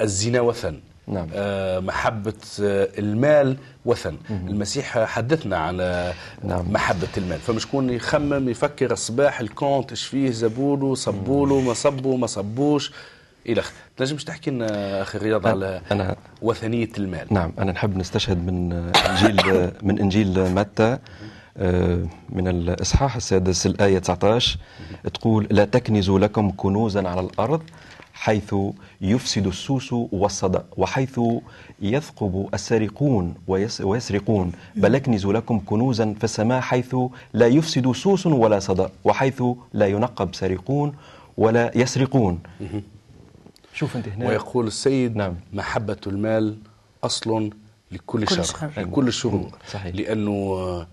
الزنا 0.00 0.40
وثن 0.40 0.80
نعم. 1.06 1.28
محبة 1.86 2.34
المال 2.98 3.56
وثن 3.84 4.16
المسيح 4.30 4.98
حدثنا 5.04 5.56
على 5.56 6.12
نعم. 6.44 6.72
محبة 6.72 7.08
المال 7.16 7.38
فمشكون 7.38 7.90
يخمم 7.90 8.48
يفكر 8.48 8.92
الصباح 8.92 9.40
الكونت 9.40 9.90
إيش 9.90 10.06
فيه 10.06 10.30
زبولو 10.30 10.94
صبولو 10.94 11.60
ما 11.60 11.74
صبوا 11.74 12.18
ما 12.18 12.26
صبوش 12.26 12.92
الخ 13.48 13.70
تنجمش 13.96 14.24
تحكي 14.24 14.50
لنا 14.50 15.02
أخي 15.02 15.18
رياض 15.18 15.46
على 15.46 15.80
أنا 15.92 16.16
وثنية 16.42 16.88
المال. 16.98 17.26
نعم 17.30 17.52
أنا 17.58 17.72
نحب 17.72 17.96
نستشهد 17.96 18.46
من 18.46 18.72
إنجيل 18.96 19.70
من 19.82 19.98
إنجيل 19.98 20.54
متى 20.54 20.98
آه، 21.56 22.06
من 22.28 22.48
الإصحاح 22.48 23.16
السادس 23.16 23.66
الآية 23.66 23.98
19 23.98 24.58
تقول 25.14 25.46
لا 25.50 25.64
تكنزوا 25.64 26.18
لكم 26.18 26.50
كنوزا 26.56 27.08
على 27.08 27.20
الأرض 27.20 27.62
حيث 28.14 28.54
يفسد 29.00 29.46
السوس 29.46 29.92
والصدأ 29.92 30.64
وحيث 30.76 31.20
يثقب 31.82 32.48
السارقون 32.54 33.34
ويس 33.48 33.80
ويسرقون. 33.80 34.52
بل 34.76 34.94
اكنزوا 34.94 35.32
لكم 35.32 35.60
كنوزا 35.66 36.14
في 36.18 36.24
السماء 36.24 36.60
حيث 36.60 36.96
لا 37.32 37.46
يفسد 37.46 37.92
سوس 37.92 38.26
ولا 38.26 38.58
صدأ 38.58 38.90
وحيث 39.04 39.42
لا 39.72 39.86
ينقب 39.86 40.34
سارقون 40.34 40.94
ولا 41.36 41.70
يسرقون. 41.74 42.38
شوف 43.74 43.96
انت 43.96 44.08
هنا 44.08 44.28
ويقول 44.28 44.66
السيد 44.66 45.16
نعم. 45.16 45.34
محبة 45.52 45.96
المال 46.06 46.56
أصل 47.04 47.50
لكل 47.92 48.24
كل 48.24 48.28
شر 48.28 48.42
شر. 48.42 48.70
لكل 48.76 49.08
الشرور 49.08 49.50
صحيح. 49.70 49.94
لأنه 49.94 50.30
آه، 50.30 50.86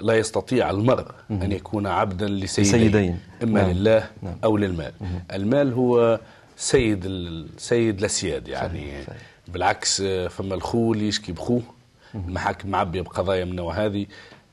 لا 0.00 0.14
يستطيع 0.14 0.70
المرء 0.70 1.06
أن 1.30 1.52
يكون 1.52 1.86
عبدا 1.86 2.26
لسيدين, 2.28 2.74
لسيدين. 2.80 3.18
إما 3.42 3.62
نعم. 3.62 3.70
لله 3.70 4.10
نعم. 4.22 4.34
أو 4.44 4.56
للمال 4.56 4.92
المال 5.32 5.72
هو 5.72 6.20
سيد 6.56 7.02
السيد 7.06 7.98
الاسياد 7.98 8.48
يعني 8.48 8.78
صحيح، 8.90 9.06
صحيح. 9.06 9.20
بالعكس 9.48 10.00
آه، 10.00 10.28
فما 10.28 10.54
الخول 10.54 11.02
يشكي 11.02 11.32
بخوه 11.32 11.62
المحاكم 12.14 12.68
معبيه 12.68 13.00
بقضايا 13.00 13.44
من 13.44 13.56
نوع 13.56 13.74
هذه 13.74 14.06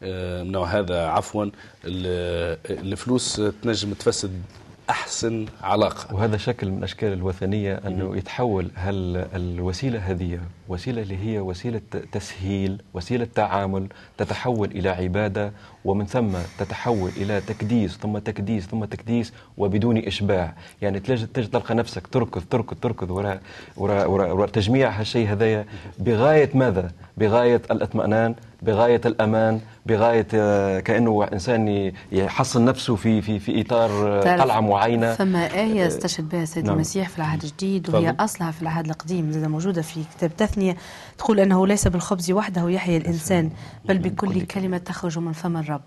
آه، 0.04 0.44
من 0.44 0.52
نوع 0.52 0.68
هذا 0.68 1.06
عفوا 1.08 1.46
ال- 1.86 2.58
الفلوس 2.70 3.42
تنجم 3.64 3.94
تفسد 3.94 4.42
أحسن 4.90 5.46
علاقة. 5.62 6.16
وهذا 6.16 6.38
شكل 6.38 6.72
من 6.72 6.84
أشكال 6.84 7.14
الوثنية 7.14 7.82
أنه 7.88 8.18
يتحول 8.18 8.72
هل 8.76 9.28
الوسيلة 9.36 10.00
هذه 10.00 10.40
وسيلة 10.68 11.02
اللي 11.02 11.18
هي 11.26 11.40
وسيلة 11.40 11.82
تسهيل 12.12 12.82
وسيلة 12.94 13.28
تعامل 13.36 13.88
تتحول 14.18 14.72
إلى 14.72 14.90
عبادة 14.90 15.52
ومن 15.86 16.06
ثم 16.06 16.32
تتحول 16.60 17.12
إلى 17.18 17.42
تكديس 17.42 17.98
ثم 17.98 18.18
تكديس 18.18 18.66
ثم 18.66 18.86
تكديس 18.86 19.34
وبدون 19.58 19.98
إشباع. 19.98 20.54
يعني 20.82 21.00
تجد 21.00 21.28
تلقى 21.28 21.76
نفسك 21.76 22.08
تركض 22.08 22.44
تركض 22.50 22.78
تركض 22.82 23.12
وراء 23.12 23.42
وراء 23.78 24.10
وراء 24.10 24.36
وراء 24.36 24.48
تجميع 24.48 24.90
هالشيء 24.90 25.28
هذايا. 25.32 25.66
بغاية 26.00 26.50
ماذا؟ 26.54 26.92
بغاية 27.18 27.62
الإطمئنان 27.72 28.36
بغاية 28.64 29.02
الأمان 29.06 29.60
بغاية 29.86 30.28
آه، 30.34 30.80
كأنه 30.80 31.24
إنسان 31.34 31.92
يحصن 32.12 32.66
نفسه 32.66 32.96
في 32.96 33.22
في 33.22 33.40
في 33.40 33.62
إطار 33.62 33.90
آه، 34.28 34.42
قلعه 34.42 34.60
معينة. 34.60 35.14
ثم 35.14 35.36
آية 35.36 35.88
استشهد 35.88 36.30
بها 36.30 36.44
السيد 36.44 36.66
نعم. 36.66 36.76
المسيح 36.76 37.10
في 37.10 37.18
العهد 37.18 37.44
الجديد 37.44 37.90
وهي 37.90 38.12
تفضل. 38.12 38.24
أصلها 38.24 38.52
في 38.52 38.62
العهد 38.62 38.86
القديم 38.86 39.32
زي 39.32 39.48
موجودة 39.48 39.82
في 39.82 40.04
كتاب 40.18 40.36
تثنية 40.38 40.76
تقول 41.18 41.40
أنه 41.40 41.68
ليس 41.68 41.88
بالخبز 41.88 42.32
وحده 42.32 42.70
يحيى 42.70 42.98
الإنسان 42.98 43.50
بل 43.86 43.98
بكل 43.98 44.42
كلمة 44.42 44.78
تخرج 44.78 45.20
من 45.20 45.32
فم 45.32 45.58
الرب. 45.58 45.82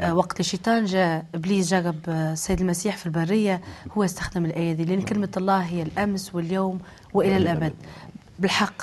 آه 0.00 0.14
وقت 0.14 0.40
الشيطان 0.40 0.84
جاء 0.84 1.24
إبليس 1.34 1.70
جرب 1.74 1.96
آه، 2.08 2.32
السيد 2.32 2.60
المسيح 2.60 2.96
في 2.96 3.06
البرية 3.06 3.60
هو 3.96 4.04
استخدم 4.04 4.44
الآية 4.44 4.72
دي 4.72 4.84
لأن 4.84 5.02
كلمة 5.02 5.28
الله 5.36 5.58
هي 5.58 5.82
الأمس 5.82 6.34
واليوم 6.34 6.78
وإلى 7.14 7.36
الأبد. 7.36 7.72
بالحق 8.38 8.74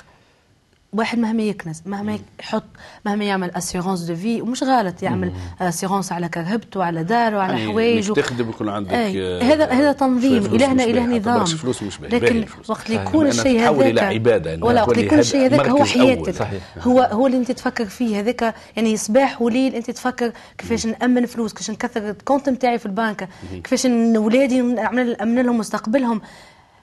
واحد 0.93 1.19
مهما 1.19 1.43
يكنس 1.43 1.83
مهما 1.85 2.19
يحط 2.39 2.63
مهما 3.05 3.25
يعمل 3.25 3.51
assurance 3.51 3.99
de 4.01 4.15
vie 4.15 4.41
ومش 4.41 4.63
غلط 4.63 5.03
يعمل 5.03 5.31
assurance 5.61 6.11
على 6.11 6.29
كرهبته 6.29 6.83
على 6.83 7.03
داره 7.03 7.37
وعلى 7.37 7.53
يعني 7.53 7.71
حوايجه 7.71 8.13
تخدم 8.13 8.49
يكون 8.49 8.69
عندك. 8.69 8.93
آه، 8.93 9.41
هذا 9.41 9.65
هذا 9.65 9.91
تنظيم 9.91 10.43
مش 10.43 10.63
اله 10.63 10.73
باهي. 10.73 11.19
نظام 11.19 11.45
فلوس 11.45 11.83
مش 11.83 11.97
باهي. 11.97 12.19
لكن. 12.19 12.45
وقت 12.67 12.89
اللي. 12.89 13.01
يكون 13.01 13.27
الشيء 13.27 13.59
هذاك 13.59 14.63
ولا 14.63 14.83
وقت 14.83 14.91
اللي 14.91 15.05
يكون 15.05 15.19
الشيء 15.19 15.45
هذاك 15.45 15.67
هو. 15.67 15.83
حياتك. 15.83 16.47
هو 16.79 17.01
هو 17.01 17.27
اللي 17.27 17.37
أنت 17.37 17.51
تفكر 17.51 17.85
فيه 17.85 18.19
هذاك 18.19 18.55
يعني 18.75 18.97
صباح 18.97 19.41
وليل 19.41 19.75
أنت 19.75 19.91
تفكر 19.91 20.31
كيفاش 20.57 20.85
نأمن 20.85 21.25
فلوس 21.25 21.53
كيفاش 21.53 21.69
نكثر 21.69 22.09
ال 22.09 22.15
compte 22.15 22.49
نتاعي 22.49 22.79
في 22.79 22.85
البنك 22.85 23.29
كيفاش 23.63 23.85
ولادي 24.15 24.61
نعمل 24.61 25.15
نأمن 25.19 25.41
لهم 25.41 25.57
مستقبلهم 25.57 26.21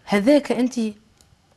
هذاك 0.05 0.52
أنت 0.52 0.75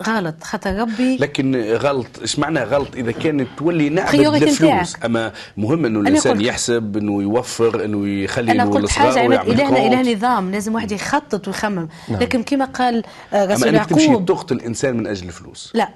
غلط 0.08 0.44
خاطر 0.44 0.76
ربي. 0.76 1.18
لكن 1.18 1.56
غلط 1.74 2.08
إيش 2.22 2.40
معنى 2.40 2.64
غلط؟ 2.64 2.96
إذا 2.96 3.12
كانت 3.12 3.48
تولي 3.58 3.90
نعبد 3.90 4.44
نتاعك. 4.44 5.06
أما 5.06 5.32
مهم 5.58 5.86
إنه 5.86 6.00
الإنسان 6.00 6.42
يحسب 6.42 6.98
إنه 6.98 7.22
يوفر 7.22 7.86
إنه 7.86 8.08
يخلي 8.08 8.52
أنا 8.52 8.64
انه 8.64 8.72
قلت 8.72 8.84
الصغار 8.84 9.12
حاجة 9.12 9.42
إلهنا. 9.42 9.88
اله 10.02 10.14
نظام 10.14 10.52
لازم 10.52 10.76
واحد 10.76 10.92
يخطط 10.92 11.48
ويخمم. 11.48 11.88
لكن 12.10 12.44
كما 12.44 12.66
قال 12.66 13.04
آه، 13.34 13.46
رسول 13.46 13.68
إنك 13.68 13.86
تمشي 13.86 14.06
يعقوب 14.06 14.26
تقتل 14.26 14.56
الإنسان 14.56 14.98
من 14.98 15.08
أجل 15.08 15.28
الفلوس. 15.28 15.72
لا. 15.76 15.90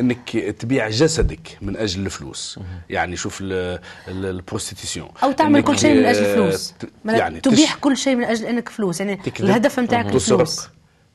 إنك 0.00 0.30
تبيع 0.58 0.88
جسدك 0.88 1.58
من 1.62 1.76
أجل 1.76 2.06
الفلوس. 2.06 2.58
يعني 2.90 3.16
شوف 3.16 3.40
ال- 3.40 3.78
ال- 4.08 4.26
البروستيتيسيون. 4.26 5.08
أو 5.22 5.32
تعمل 5.32 5.62
كل 5.62 5.78
شيء 5.78 5.94
من 5.96 6.04
أجل 6.04 6.24
فلوس. 6.34 6.74
ت- 6.80 6.88
يعني 7.06 7.40
تبيح 7.40 7.74
تش- 7.74 7.80
كل 7.80 7.96
شيء 7.96 8.16
من 8.16 8.24
أجل 8.24 8.46
إنك 8.46 8.68
فلوس. 8.68 9.00
يعني 9.00 9.20
الهدف 9.40 9.80
نتاعك 9.80 10.04
الفلوس. 10.06 10.56
تسرق 10.56 10.70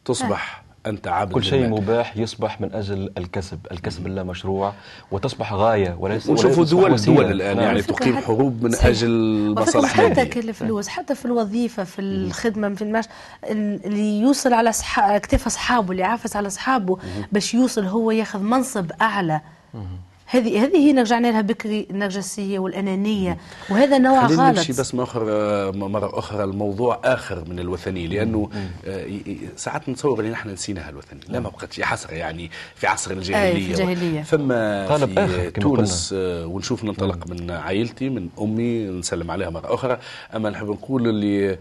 تصبح. 0.05 0.60
أنت 0.85 1.07
عابد 1.07 1.33
كل 1.33 1.43
شيء. 1.43 1.67
مباح 1.69 2.17
يصبح 2.17 2.61
من 2.61 2.73
أجل 2.73 3.11
الكسب، 3.17 3.59
الكسب 3.71 4.07
اللا 4.07 4.23
مشروع 4.23 4.73
وتصبح 5.11 5.53
غاية 5.53 5.95
وليس 5.99 6.29
ونشوفوا 6.29 6.65
دول 6.65 6.91
وسيلة. 6.91 7.15
دول 7.15 7.31
الآن 7.31 7.55
نعم. 7.57 7.65
يعني 7.65 7.81
تقيم 7.81 8.17
حروب 8.17 8.63
من 8.63 8.71
صحيح. 8.71 8.85
أجل 8.85 9.55
وفكرة 9.57 9.79
مصالح 9.79 10.01
حتى 10.01 10.25
كل 10.25 10.49
الفلوس 10.49 10.87
حتى 10.87 11.15
في 11.15 11.25
الوظيفة 11.25 11.83
في 11.83 12.01
الخدمة 12.01 12.75
في 12.75 12.81
المش 12.81 13.05
اللي 13.43 14.19
يوصل 14.21 14.53
على 14.53 14.71
صح... 14.71 15.17
كتاف 15.17 15.45
أصحابه 15.45 15.91
اللي 15.91 16.01
يعافس 16.01 16.35
على 16.35 16.47
أصحابه 16.47 16.97
باش 17.31 17.53
يوصل 17.53 17.85
هو 17.85 18.11
ياخذ 18.11 18.39
منصب 18.39 18.91
أعلى 19.01 19.41
هذه 20.31 20.63
هذه 20.63 20.77
هي 20.77 20.91
رجعنا 20.91 21.27
لها 21.27 21.41
بكري 21.41 21.87
النرجسية 21.89 22.59
والأنانية. 22.59 23.37
وهذا 23.69 23.97
نوع 23.97 24.27
خلينا 24.27 24.47
غلط. 24.47 24.57
نمشي 24.57 24.73
بس 24.73 24.95
مرة 24.95 25.71
مرة 25.71 26.19
أخرى 26.19 26.43
الموضوع 26.43 27.01
آخر 27.03 27.43
من 27.49 27.59
الوثنية 27.59 28.07
لأنه 28.07 28.49
آه، 28.85 29.07
ساعات 29.55 29.89
نتصور 29.89 30.19
أن 30.19 30.31
نحن 30.31 30.49
نسيناها 30.49 30.89
الوثنية. 30.89 31.21
لا 31.29 31.39
ما 31.39 31.49
بقتش 31.49 31.79
يا 31.79 31.85
حسرة 31.85 32.11
يعني 32.11 32.51
في 32.75 32.87
عصر 32.87 33.11
الجاهلية 33.11 33.65
في 33.65 33.71
الجاهلية. 33.71 34.21
فما 34.21 34.87
قالب 34.87 35.19
آخر 35.19 35.39
في 35.39 35.51
كما 35.51 35.63
تونس 35.63 36.13
آه، 36.17 36.45
ونشوف 36.45 36.83
ننطلق 36.83 37.27
من 37.27 37.51
عائلتي 37.51 38.09
من 38.09 38.29
أمي 38.41 38.85
نسلم 38.85 39.31
عليها 39.31 39.49
مرة 39.49 39.73
أخرى. 39.73 39.99
أما 40.35 40.49
نحب 40.49 40.69
نقول 40.69 41.07
اللي 41.07 41.51
آه، 41.51 41.57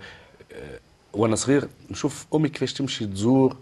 وأنا 1.12 1.36
صغير 1.36 1.68
نشوف 1.90 2.26
أمي 2.34 2.48
كيفاش 2.48 2.72
تمشي 2.72 3.06
تزور. 3.06 3.56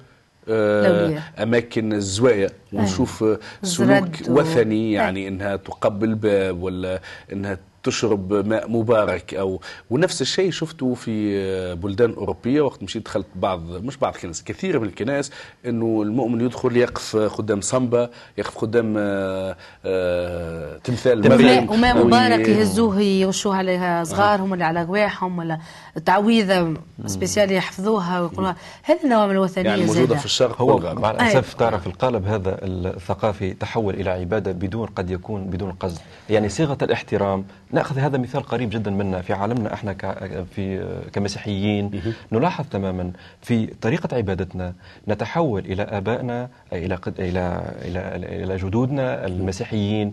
أماكن 1.42 1.92
الزوايا 1.92 2.50
ونشوف 2.72 3.22
آه، 3.22 3.38
سلوك 3.62 4.08
وثني 4.28 4.92
يعني 4.92 5.28
إنها 5.28 5.56
تقبل 5.56 6.14
باب 6.14 6.62
ولا 6.62 7.00
إنها 7.32 7.58
تشرب 7.82 8.32
ماء 8.32 8.70
مبارك 8.70 9.35
أو 9.35 9.61
ونفس 9.90 10.23
الشيء 10.23 10.50
شفته 10.50 10.94
في 10.94 11.75
بلدان 11.75 12.14
أوروبية 12.14 12.61
وقت 12.61 12.82
مشيت 12.82 13.04
دخلت 13.04 13.26
بعض 13.37 13.70
مش 13.70 13.97
بعض 13.97 14.14
الكنائس 14.14 14.42
كثير 14.42 14.78
من 14.78 14.87
الكنائس 14.88 15.30
إنه 15.66 16.02
المؤمن 16.02 16.40
يدخل 16.40 16.76
يقف 16.76 17.16
قدام 17.16 17.61
صنبه 17.61 18.08
يقف 18.38 18.58
قدام 18.58 18.94
آه، 18.99 19.56
آه، 19.85 20.78
تمثال 20.78 21.28
مريم 21.28 21.70
وماء 21.70 22.06
مبارك 22.06 22.49
يهزوه 22.49 23.00
يرشوه 23.00 23.56
عليها 23.56 24.04
صغارهم 24.04 24.52
ولا 24.52 24.66
على 24.66 24.85
رواحهم 24.85 25.38
ولا 25.38 25.58
تعويذة 26.04 26.75
سبيسيال 27.06 27.52
يحفظوها 27.52 28.20
ويقولوها 28.20 28.56
هذه 28.82 29.04
النوع 29.04 29.26
من 29.26 29.32
الوثنية 29.32 29.70
يعني 29.70 29.85
موجودة. 29.85 30.16
في 30.16 30.25
الشرق 30.25 30.61
هو 30.61 30.75
والغرب 30.75 31.00
مع. 31.00 31.11
الأسف 31.11 31.54
تعرف 31.54 31.87
القالب 31.87 32.26
هذا 32.26 32.58
الثقافي 32.62 33.54
تحول 33.54 33.94
إلى 33.94 34.11
عبادة 34.11 34.52
بدون 34.52 34.87
قد 34.87 35.11
يكون 35.11 35.44
بدون 35.44 35.73
قصد 35.73 35.99
يعني 36.30 36.49
صيغة 36.49 36.78
الاحترام 36.82 37.44
نأخذ 37.72 37.98
هذا 37.98 38.18
مثال 38.18 38.42
قريب 38.42 38.70
جدا 38.70 38.90
منا 38.90 39.20
في 39.22 39.32
عالمنا 39.32 39.75
إحنا 39.75 39.92
ك- 39.92 40.44
في 40.54 40.84
كمسيحيين. 41.12 41.90
نلاحظ 42.32 42.64
تماما 42.70 43.12
في 43.42 43.66
طريقة 43.66 44.16
عبادتنا 44.16 44.75
نتحول 45.08 45.60
إلى 45.64 45.82
آبائنا 45.82 46.48
إلى 46.72 46.94
قد- 46.94 47.20
إلى 47.20 47.62
إلى 47.82 48.16
إلى 48.44 48.56
جدودنا 48.56 49.26
المسيحيين. 49.26 50.10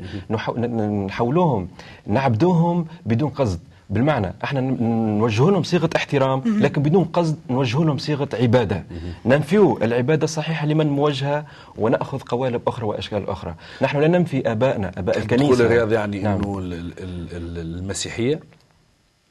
نحولوهم 1.07 1.67
نعبدوهم 2.07 2.87
بدون 3.05 3.29
قصد. 3.29 3.59
بالمعنى 3.89 4.33
إحنا 4.43 4.61
نوجه 4.61 5.49
لهم 5.51 5.63
صيغة 5.63 5.89
احترام 5.95 6.41
لكن 6.59 6.81
بدون 6.81 7.03
قصد 7.03 7.35
نوجه 7.49 7.83
لهم 7.83 7.97
صيغة 7.97 8.29
عبادة. 8.33 8.83
ننفيو 9.25 9.77
العبادة 9.81 10.23
الصحيحة 10.23 10.65
لمن 10.67 10.87
موجهة 10.87 11.45
ونأخذ 11.77 12.19
قوالب 12.19 12.61
أخرى 12.67 12.85
وأشكال 12.85 13.29
أخرى. 13.29 13.55
نحن 13.81 13.97
لا 13.99 14.07
ننفي 14.07 14.51
ابائنا 14.51 14.91
آباء 14.97 15.15
تقول 15.19 15.23
الكنيسة. 15.23 15.65
الرياض 15.65 15.91
يعني 15.91 16.19
نعم. 16.19 16.37
إنه 16.37 16.59
ال- 16.59 16.73
ال- 16.73 16.93
ال- 17.31 17.57
المسيحية؟ 17.79 18.39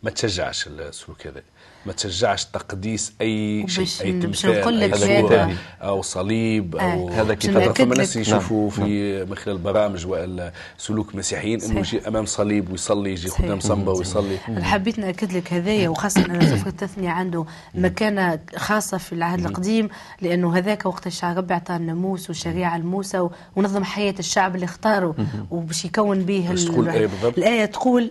ما 0.05 0.11
تشجعش 0.11 0.67
السلوك 0.67 1.27
هذا 1.27 1.43
ما 1.87 1.93
تشجعش 1.93 2.45
تقديس 2.45 3.13
أي 3.21 3.65
شيء 3.69 3.87
أي 4.07 4.13
تمثال 4.21 5.57
أو 5.83 6.03
صليب 6.03 6.77
أو 6.77 7.09
آه. 7.09 7.13
هذا 7.13 7.35
كتاب. 7.35 7.73
فما 7.73 7.95
ناس 7.95 8.17
يشوفوا 8.17 8.71
في 8.71 9.25
من 9.25 9.37
خلال 9.37 9.59
برامج 9.59 10.07
ولا 10.07 10.53
سلوك 10.79 11.15
مسيحيين 11.15 11.63
إنه. 11.63 11.79
يجي 11.79 12.09
أمام 12.09 12.27
صليب 12.27 12.71
ويصلي 12.71 13.11
يجي. 13.11 13.29
قدام 13.29 13.61
صنبه 13.61 13.93
ويصلي 13.93 14.39
حبيت 14.39 14.99
نأكد 14.99 15.33
لك 15.33 15.53
هذايا 15.53 15.89
وخاصة 15.89 16.27
أن 16.27 16.41
سفر 16.41 16.67
التثنية 16.67 17.11
عنده 17.11 17.45
مكانة 17.75 18.39
خاصة 18.57 18.99
في 18.99 19.13
العهد 19.13 19.47
القديم 19.47 19.89
لأنه 20.21 20.57
هذاك 20.57 20.87
وقت 20.87 21.07
الشعب 21.07 21.39
ربي 21.39 21.55
اعطى 21.55 21.77
الناموس 21.77 22.29
والشريعه 22.29 22.79
لموسى 22.79 23.29
ونظم 23.57 23.85
حياة 23.85 24.15
الشعب 24.19 24.55
اللي 24.55 24.65
اختاره 24.65 25.15
وباش 25.51 25.85
يكون 25.85 26.25
به 26.25 26.51
إيه؟ 26.51 27.09
الآية 27.39 27.65
تقول 27.65 28.11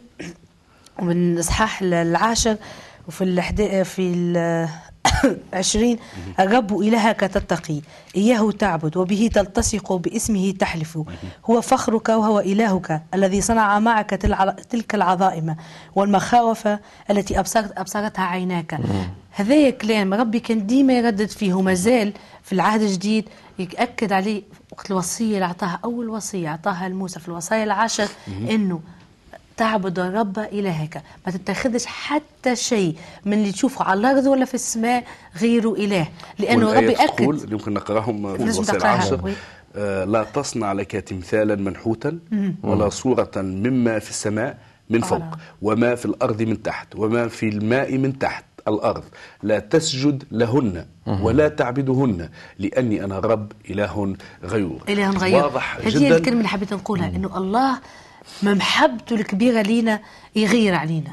من 1.01 1.33
الاصحاح 1.33 1.81
العاشر 1.81 2.57
وفي 3.07 3.23
الحدا 3.23 3.83
في 3.83 4.01
ال- 4.01 4.69
عشرين 5.53 5.97
الرب 6.39 6.79
إلهك 6.79 7.19
تتقي 7.19 7.81
إياه 8.15 8.51
تعبد 8.51 8.97
وبه 8.97 9.29
تلتصق 9.33 9.93
باسمه 9.93 10.51
تحلف. 10.51 10.99
هو 11.45 11.61
فخرك 11.61 12.09
وهو 12.09 12.39
إلهك 12.39 13.01
الذي 13.13 13.41
صنع 13.41 13.79
معك 13.79 14.09
تل- 14.09 14.53
تلك 14.69 14.95
العظائم 14.95 15.55
والمخاوف 15.95 16.67
التي 17.11 17.39
أبصرت 17.39 17.77
أبصرتها 17.77 18.25
عيناك. 18.25 18.79
هذا 19.31 19.69
كلام 19.69 20.13
ربي 20.13 20.39
كان 20.39 20.65
ديما 20.65 20.93
يردد 20.93 21.29
فيه 21.29 21.53
وما 21.53 21.73
زال 21.73 22.13
في 22.43 22.53
العهد 22.53 22.81
الجديد 22.81 23.29
يأكد 23.59 24.13
عليه 24.13 24.43
وقت 24.71 24.91
الوصية 24.91 25.33
اللي 25.35 25.45
أعطاها 25.45 25.79
أول 25.83 26.09
وصية 26.09 26.47
أعطاها 26.47 26.89
لموسى 26.89 27.19
في 27.19 27.27
الوصايا 27.27 27.63
العشر 27.63 28.07
إنه 28.27 28.81
تعبد 29.57 29.99
الرب 29.99 30.39
إلهك. 30.39 31.03
ما 31.25 31.31
تتخذش 31.31 31.85
حتى 31.85 32.55
شيء 32.55 32.95
من 33.25 33.33
اللي 33.33 33.51
تشوفه 33.51 33.85
على 33.85 33.99
الأرض 33.99 34.25
ولا 34.25 34.45
في 34.45 34.53
السماء 34.53 35.03
غيره 35.41 35.73
إله. 35.73 36.07
لأنه 36.39 36.73
ربي 36.73 36.91
أكد. 36.93 37.51
يمكن 37.51 37.73
نقراهم 37.73 38.37
في 38.37 38.61
تقراها، 38.61 38.95
العشر. 38.95 39.33
آه، 39.75 40.05
لا 40.05 40.23
تصنع 40.23 40.73
لك 40.73 40.91
تمثالا 40.91 41.55
منحوتا 41.55 42.19
ولا 42.63 42.89
صورة 42.89 43.31
مما 43.35 43.99
في 43.99 44.09
السماء 44.09 44.57
من 44.89 45.01
فوق 45.01 45.21
آه. 45.21 45.37
وما 45.61 45.95
في 45.95 46.05
الأرض 46.05 46.41
من 46.41 46.63
تحت 46.63 46.95
وما 46.95 47.27
في 47.27 47.49
الماء 47.49 47.97
من 47.97 48.19
تحت 48.19 48.45
الأرض. 48.67 49.03
لا 49.43 49.59
تسجد 49.59 50.23
لهن 50.31 50.85
ولا 51.07 51.47
تعبدهن 51.47 52.29
لأني 52.59 53.03
أنا 53.03 53.19
رب 53.19 53.51
إله 53.69 54.15
غيور. 54.43 54.83
إله 54.89 55.09
غير 55.09 55.43
واضح 55.43 55.77
هذه 55.77 56.17
الكلمة 56.17 56.37
اللي 56.37 56.47
حبيت 56.47 56.73
نقولها 56.73 57.07
إنه 57.07 57.37
الله 57.37 57.79
ما 58.43 58.53
محبته 58.53 59.15
الكبيرة 59.15 59.61
لينا 59.61 59.99
يغير 60.35 60.75
علينا. 60.75 61.11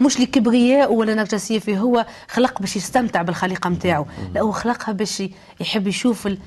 مش 0.00 0.20
لكبرياء 0.20 0.92
ولا 0.92 1.14
نرجسية 1.14 1.58
فيه 1.58 1.78
هو 1.78 2.06
خلق 2.28 2.60
باش 2.60 2.76
يستمتع 2.76 3.22
بالخليقة 3.22 3.70
متاعه 3.70 4.06
لا 4.34 4.40
هو 4.40 4.52
خلقها 4.52 4.92
باش 4.92 5.22
يحب 5.60 5.86
يشوف 5.86 6.26
ال... 6.26 6.38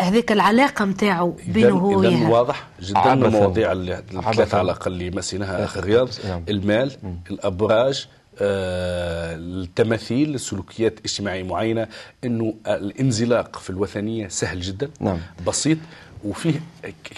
هذيك 0.00 0.32
العلاقة 0.32 0.84
متاعه 0.84 1.36
بينه 1.48 1.78
هو 1.78 1.98
وياها. 1.98 2.28
واضح 2.28 2.66
جدا. 2.80 3.12
المواضيع 3.12 3.70
عبثاً. 3.70 4.56
على 4.56 4.64
الأقل 4.64 4.92
اللي 4.92 5.10
مسيناها 5.10 5.64
آخر 5.64 5.84
رياض 5.84 6.08
نعم. 6.28 6.44
المال 6.48 6.92
الأبراج 7.30 8.06
آه، 8.40 9.34
التماثيل 9.36 10.34
السلوكيات 10.34 10.98
اجتماعية 11.04 11.42
معينة. 11.42 11.86
أنه 12.24 12.54
الانزلاق 12.66 13.58
في 13.58 13.70
الوثنية 13.70 14.28
سهل 14.28 14.60
جدا. 14.60 14.90
نعم. 15.00 15.18
بسيط. 15.46 15.78
وفيه 16.24 16.60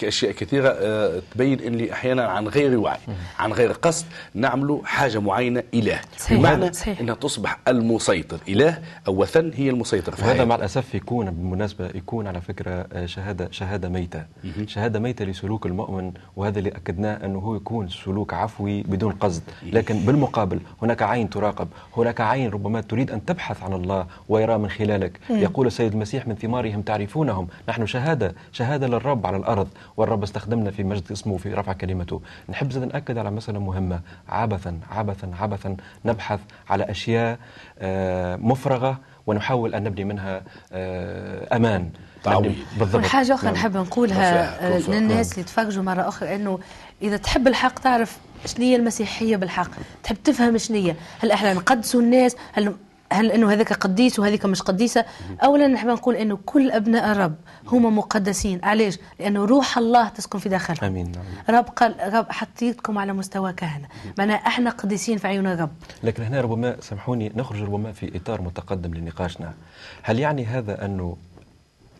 أشياء 0.03 0.31
كثيرة 0.31 0.69
آه، 0.69 1.21
تبين 1.33 1.59
إني 1.59 1.93
أحيانا 1.93 2.27
عن 2.27 2.47
غير 2.47 2.79
وعي 2.79 2.97
عن 3.39 3.53
غير 3.53 3.71
قصد 3.71 4.05
نعمل 4.33 4.81
حاجة 4.83 5.19
معينة 5.19 5.63
إله. 5.73 5.99
صحيح. 6.17 6.39
بمعنى 6.39 6.73
صحيح. 6.73 6.99
إنها 6.99 7.15
تصبح 7.15 7.59
المسيطر. 7.67 8.39
إله 8.47 8.79
أو 9.07 9.21
وثن 9.21 9.51
هي 9.55 9.69
المسيطر 9.69 10.11
في 10.15 10.21
وهذا 10.21 10.33
حياته. 10.33 10.45
مع 10.49 10.55
الأسف 10.55 10.95
يكون 10.95 11.25
بالمناسبة 11.31 11.85
يكون 11.95 12.27
على 12.27 12.41
فكرة 12.41 12.87
آه، 12.93 13.05
شهادة 13.05 13.47
شهادة 13.51 13.89
ميتة. 13.89 14.23
شهادة 14.67 14.99
ميتة 14.99 15.25
لسلوك 15.25 15.65
المؤمن 15.65 16.11
وهذا 16.35 16.59
اللي 16.59 16.69
أكدناه 16.69 17.25
أنه 17.25 17.39
هو 17.39 17.55
يكون 17.55 17.89
سلوك 17.89 18.33
عفوي 18.33 18.81
بدون 18.83 19.11
قصد. 19.11 19.41
لكن 19.63 19.99
بالمقابل 19.99 20.59
هناك 20.81 21.01
عين 21.01 21.29
تراقب 21.29 21.67
هناك 21.97 22.21
عين 22.21 22.49
ربما 22.49 22.81
تريد 22.81 23.11
أن 23.11 23.25
تبحث 23.25 23.63
عن 23.63 23.73
الله 23.73 24.05
ويرى 24.29 24.57
من 24.57 24.69
خلالك. 24.69 25.19
يقول 25.29 25.67
السيد 25.67 25.93
المسيح 25.93 26.27
من 26.27 26.35
ثمارهم 26.35 26.81
تعرفونهم 26.81 27.47
نحن 27.69 27.85
شهادة 27.85 28.35
شهادة 28.51 28.87
للرب 28.91 29.27
على 29.27 29.37
الأرض 29.37 29.67
والرب 29.97 30.23
استخدمنا 30.23 30.71
في 30.71 30.83
مجد 30.83 31.11
اسمه 31.11 31.37
في 31.37 31.53
رفع 31.53 31.73
كلمته. 31.73 32.21
نحب 32.49 32.71
زاد 32.71 32.83
نأكد 32.83 33.17
على 33.17 33.31
مسألة 33.31 33.59
مهمة. 33.59 33.99
عبثا 34.29 34.79
عبثا 34.91 35.31
عبثا 35.39 35.77
نبحث 36.05 36.39
على 36.69 36.83
أشياء 36.91 37.39
آه، 37.79 38.35
مفرغة 38.35 38.99
ونحاول 39.27 39.75
أن 39.75 39.83
نبني 39.83 40.03
منها 40.03 40.41
آه، 40.73 41.55
أمان. 41.57 41.89
تعويض. 42.23 42.45
نبني- 42.51 42.57
بالضبط. 42.79 43.05
حاجة 43.05 43.33
أخرى 43.33 43.45
نعم. 43.45 43.53
نحب 43.59 43.77
نقولها 43.77 44.31
رفع- 44.57 44.65
آه، 44.65 44.77
رفع. 44.77 44.93
للناس 44.93 45.31
اللي 45.33 45.43
تفرجوا 45.43 45.83
مرة 45.83 46.07
أخرى 46.07 46.35
أنه 46.35 46.59
إذا 47.01 47.17
تحب 47.17 47.47
الحق 47.47 47.79
تعرف 47.79 48.17
شنو 48.45 48.65
هي 48.65 48.75
المسيحية 48.75 49.35
بالحق. 49.35 49.69
تحب 50.03 50.17
تفهم 50.23 50.57
شنو 50.57 50.77
هي 50.77 50.95
هل 51.19 51.31
إحنا 51.31 51.53
نقدسوا 51.53 52.01
الناس؟ 52.01 52.35
هل 52.53 52.75
هل 53.11 53.31
إنه 53.31 53.51
هذاك 53.51 53.73
قديس 53.73 54.19
وهذيك 54.19 54.45
مش 54.45 54.61
قديسة؟ 54.61 55.05
اولا 55.43 55.67
نحب 55.67 55.87
نقول 55.87 56.15
إنه 56.15 56.39
كل 56.45 56.71
أبناء 56.71 57.11
الرب 57.11 57.35
هما 57.67 57.89
مقدسين، 57.89 58.59
علاش؟ 58.63 58.99
لأنه 59.19 59.45
روح 59.45 59.77
الله 59.77 60.09
تسكن 60.09 60.39
في 60.39 60.49
داخلهم. 60.49 60.83
آمين. 60.83 61.11
رب 61.49 61.65
قال 61.65 62.13
رب 62.13 62.31
حطيتكم 62.31 62.97
على 62.97 63.13
مستوى 63.13 63.53
كهنة، 63.53 63.87
معناها 64.17 64.37
إحنا 64.37 64.69
قديسين 64.69 65.17
في 65.17 65.27
عيون 65.27 65.47
الرب. 65.47 65.71
لكن 66.03 66.23
هنا 66.23 66.41
ربما 66.41 66.81
سامحوني 66.81 67.31
نخرج 67.35 67.61
ربما 67.61 67.91
في 67.91 68.17
إطار 68.17 68.41
متقدم 68.41 68.93
لنقاشنا 68.93 69.53
هل 70.01 70.19
يعني 70.19 70.45
هذا 70.45 70.85
أنه 70.85 71.17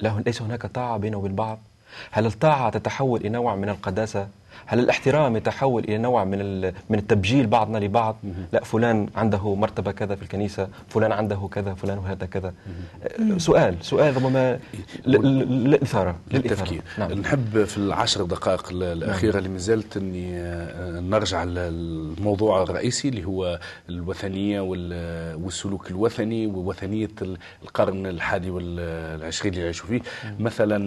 له 0.01 0.19
ليس 0.19 0.41
هناك 0.41 0.65
طاعة 0.65 0.97
بينه 0.97 1.17
وبين 1.17 1.35
بعض 1.35 1.59
هل 2.11 2.25
الطاعة 2.25 2.69
تتحول 2.69 3.19
إلى 3.19 3.29
نوع 3.29 3.55
من 3.55 3.69
القداسة 3.69 4.27
هل 4.65 4.79
الاحترام 4.79 5.35
يتحول 5.35 5.83
إلى 5.83 5.97
نوع 5.97 6.23
من 6.25 6.61
من 6.89 6.97
التبجيل 6.99 7.47
بعضنا 7.47 7.77
لبعض؟ 7.77 8.17
لا 8.53 8.63
فلان 8.63 9.07
عنده 9.15 9.55
مرتبة 9.55 9.91
كذا 9.91 10.15
في 10.15 10.21
الكنيسة 10.23 10.67
فلان 10.89 11.11
عنده 11.11 11.49
كذا 11.51 11.73
فلان 11.73 11.97
وهذا 11.97 12.25
كذا. 12.25 12.53
سؤال 13.37 13.75
سؤال 13.81 14.15
ربما 14.15 14.59
للإثارة 15.05 16.15
للتفكير. 16.31 16.81
نعم. 16.97 17.11
نحب 17.11 17.63
في 17.63 17.77
العشر 17.77 18.23
دقائق 18.23 18.69
ال- 18.71 18.83
الأخيرة 18.83 19.37
اللي 19.37 19.49
مازالت 19.49 19.97
أني 19.97 20.37
آه، 20.37 20.99
نرجع 20.99 21.43
للموضوع 21.43 22.63
الرئيسي 22.63 23.07
اللي 23.09 23.25
هو 23.25 23.59
الوثنية 23.89 24.61
وال- 24.61 25.35
والسلوك 25.43 25.91
الوثني 25.91 26.47
ووثنية 26.47 27.09
ال- 27.21 27.37
القرن 27.63 28.05
الحادي 28.05 28.49
والعشرين 28.51 29.53
اللي 29.53 29.63
يعيشوا 29.63 29.87
فيه. 29.87 30.01
مثلا 30.39 30.81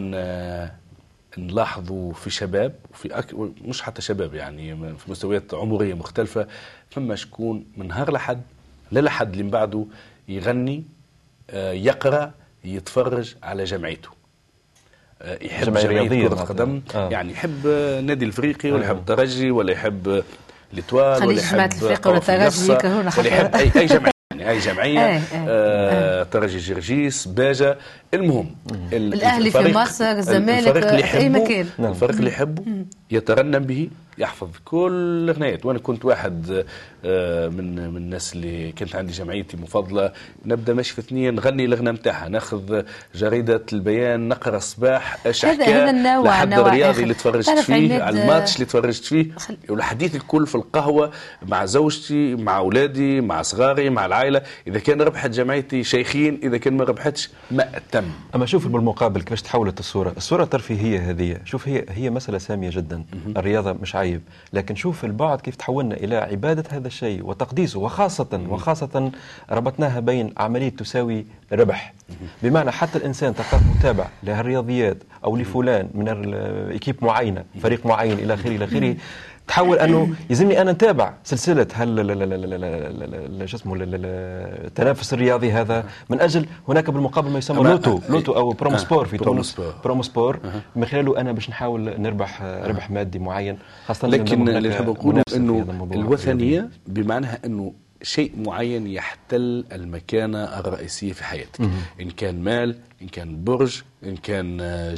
آه، 1.38 1.40
نلاحظوا 1.40 2.12
في 2.12 2.30
شباب 2.30 2.74
وفي 2.92 3.18
أك... 3.18 3.34
مش 3.64 3.82
حتى 3.82 4.02
شباب 4.02 4.34
يعني 4.34 4.76
في 4.76 5.10
مستويات 5.10 5.54
عمرية 5.54 5.94
مختلفة 5.94 6.46
فما 6.90 7.14
شكون 7.16 7.64
من 7.76 7.88
نهار 7.88 8.12
لحد 8.12 8.42
لا 8.92 9.00
لحد 9.00 9.30
اللي 9.32 9.42
من 9.42 9.50
بعده 9.50 9.86
يغني 10.28 10.84
آه، 11.50 11.72
يقرأ 11.72 12.30
يتفرج 12.64 13.34
على 13.42 13.64
جمعيته 13.64 14.08
آه، 15.22 15.38
يحب 15.44 15.66
جمعية 15.66 15.82
جمعية 15.84 16.00
رياضية 16.00 16.28
كرة. 16.28 16.34
قدم 16.44 16.82
آه. 16.94 17.08
يعني 17.10 17.32
يحب 17.32 17.66
آه، 17.66 18.00
نادي 18.00 18.24
الإفريقي 18.24 18.70
ولا 18.70 18.80
آه. 18.82 18.84
يحب 18.84 18.96
الترجي 18.98 19.50
ولا 19.50 19.72
يحب 19.72 20.22
الاتوال 20.72 21.24
ولا 21.26 21.42
جماعة 21.42 21.66
يحب 21.66 21.82
الإفريقيا 21.82 22.10
ولا 22.10 22.20
قوافل 22.20 22.32
الترجي 22.32 23.18
ولا 23.18 23.28
يحب 23.28 23.54
اي 23.54 23.80
أي 23.80 23.86
جمعية 23.86 24.13
يعني 24.44 24.56
اي 24.56 24.58
جمعية 24.58 25.06
إيه، 25.06 25.12
إيه. 25.16 25.22
آه 25.48 26.22
ترجي 26.22 26.58
جرجيس 26.58 27.28
باجا 27.28 27.78
المهم 28.14 28.50
ال- 28.92 29.14
الأهلي 29.14 29.50
في 29.50 29.58
مصر، 29.74 30.04
الزمالك، 30.10 30.76
أي 30.76 31.00
يحبه- 31.00 31.28
مكان. 31.28 31.66
الفريق 31.78 32.16
اللي 32.16 32.30
يحبه 32.30 32.62
يترنم 33.10 33.58
به 33.64 33.88
يحفظ 34.18 34.48
كل 34.64 34.92
الأغنيات. 35.24 35.66
وأنا 35.66 35.78
كنت 35.78 36.04
واحد 36.04 36.64
آه، 37.04 37.48
من 37.48 37.90
من 37.90 37.96
الناس 37.96 38.32
اللي 38.34 38.72
كانت 38.72 38.96
عندي 38.96 39.12
جمعيتي 39.12 39.56
مفضلة. 39.56 40.12
نبدأ 40.46 40.74
ماشي 40.74 40.92
في 40.94 40.98
اثنين 40.98 41.34
نغني 41.34 41.64
الأغنية 41.64 41.90
نتاعها 41.90 42.28
ناخذ 42.28 42.82
جريدة 43.14 43.62
البيان 43.72 44.28
نقرأ 44.28 44.56
الصباح 44.56 45.26
إيش 45.26 45.44
هذا- 45.44 45.62
حكى 45.64 45.72
هذا 45.74 45.90
النوع- 45.90 46.24
لحد 46.26 46.48
نوع 46.54 46.66
الرياضي 46.68 46.90
آخر. 46.90 47.02
اللي 47.02 47.14
تفرجت 47.14 47.50
فيه 47.50 48.02
على 48.02 48.22
الماتش 48.22 48.54
اللي 48.54 48.64
تفرجت 48.66 49.04
فيه. 49.04 49.32
خل- 49.36 49.56
والحديث 49.68 50.16
الكل 50.16 50.46
في 50.46 50.54
القهوة 50.54 51.10
مع 51.48 51.64
زوجتي 51.64 52.34
مع 52.34 52.58
أولادي 52.58 53.20
مع 53.20 53.42
صغاري 53.42 53.90
مع 53.90 54.06
العائلة. 54.06 54.42
إذا 54.66 54.78
كان 54.78 55.02
ربحت 55.02 55.30
جمعيتي 55.30 55.84
شيخين 55.84 56.40
إذا 56.42 56.56
كان 56.58 56.76
ما 56.76 56.84
ربحتش 56.84 57.30
ما 57.50 57.68
تم 57.92 58.04
أما 58.34 58.46
شوف 58.46 58.66
بالمقابل 58.68 59.22
كيفاش 59.22 59.42
تحولت 59.42 59.80
الصورة، 59.80 60.12
الصورة 60.16 60.42
الترفيهيه 60.42 61.10
هذه، 61.10 61.36
شوف 61.44 61.68
هي 61.68 61.84
هي 61.88 62.10
مسألة 62.10 62.38
سامية 62.38 62.70
جدا، 62.72 63.03
الرياضة 63.36 63.72
مش 63.72 63.96
عيب، 63.96 64.22
لكن 64.52 64.74
شوف 64.74 65.04
البعد 65.04 65.40
كيف 65.40 65.56
تحولنا 65.56 65.94
إلى 65.94 66.16
عبادة 66.16 66.64
هذا 66.70 66.86
الشيء 66.86 67.26
وتقديسه. 67.26 67.80
وخاصه 67.80 68.40
وخاصة 68.48 69.12
ربطناها 69.50 70.00
بين 70.00 70.32
عملية 70.36 70.68
تساوي 70.68 71.26
ربح، 71.52 71.94
بمعنى 72.42 72.70
حتى 72.70 72.98
الإنسان 72.98 73.34
تلقاه 73.34 73.60
متابع 73.78 74.06
لهالرياضيات 74.22 74.96
أو 75.24 75.36
لفلان 75.36 75.88
من 75.94 76.34
ايكيب 76.70 76.96
معينة، 77.02 77.44
فريق 77.62 77.86
معين 77.86 78.18
إلى 78.18 78.34
آخره 78.34 78.50
إلى 78.50 78.64
آخره 78.64 78.96
تحول 79.48 79.78
أنه 79.78 80.14
يلزمني 80.30 80.60
أنا 80.62 80.72
نتابع 80.72 81.14
سلسلة 81.24 81.66
هل 81.74 83.48
شو 83.48 83.56
اسمه 83.56 83.74
ال- 83.74 83.82
ال- 83.82 83.94
ال- 83.94 84.64
التنافس 84.66 85.12
الرياضي 85.14 85.52
هذا 85.52 85.84
من 86.10 86.20
أجل 86.20 86.46
هناك 86.68 86.90
بالمقابل 86.90 87.30
ما 87.30 87.38
يسمى 87.38 87.62
loto 87.62 88.00
loto 88.08 88.32
أو 88.32 88.50
Promosport 88.50 89.06
في 89.06 89.18
تونس. 89.18 89.60
Promosport 89.84 90.40
من 90.76 90.84
خلاله 90.84 91.20
أنا 91.20 91.32
باش 91.32 91.50
نحاول 91.50 92.00
نربح 92.00 92.42
ربح 92.42 92.90
مادي 92.90 93.18
معين 93.18 93.58
خاصة 93.86 94.08
لكن 94.08 94.48
اللي 94.48 94.68
نحب 94.68 94.88
نقوله 94.90 95.22
إنه 95.36 95.88
الوثنية 95.92 96.68
بمعناها 96.86 97.38
إنه 97.44 97.72
شيء 98.02 98.32
معين 98.36 98.86
يحتل 98.86 99.64
المكانة 99.72 100.44
الرئيسية 100.44 101.12
في 101.12 101.24
حياتك. 101.24 101.60
إن 102.00 102.10
كان 102.10 102.40
مال 102.44 102.76
إن 103.02 103.08
كان 103.08 103.44
برج 103.44 103.82
إن 104.06 104.16
كان 104.16 104.58
آه، 104.60 104.94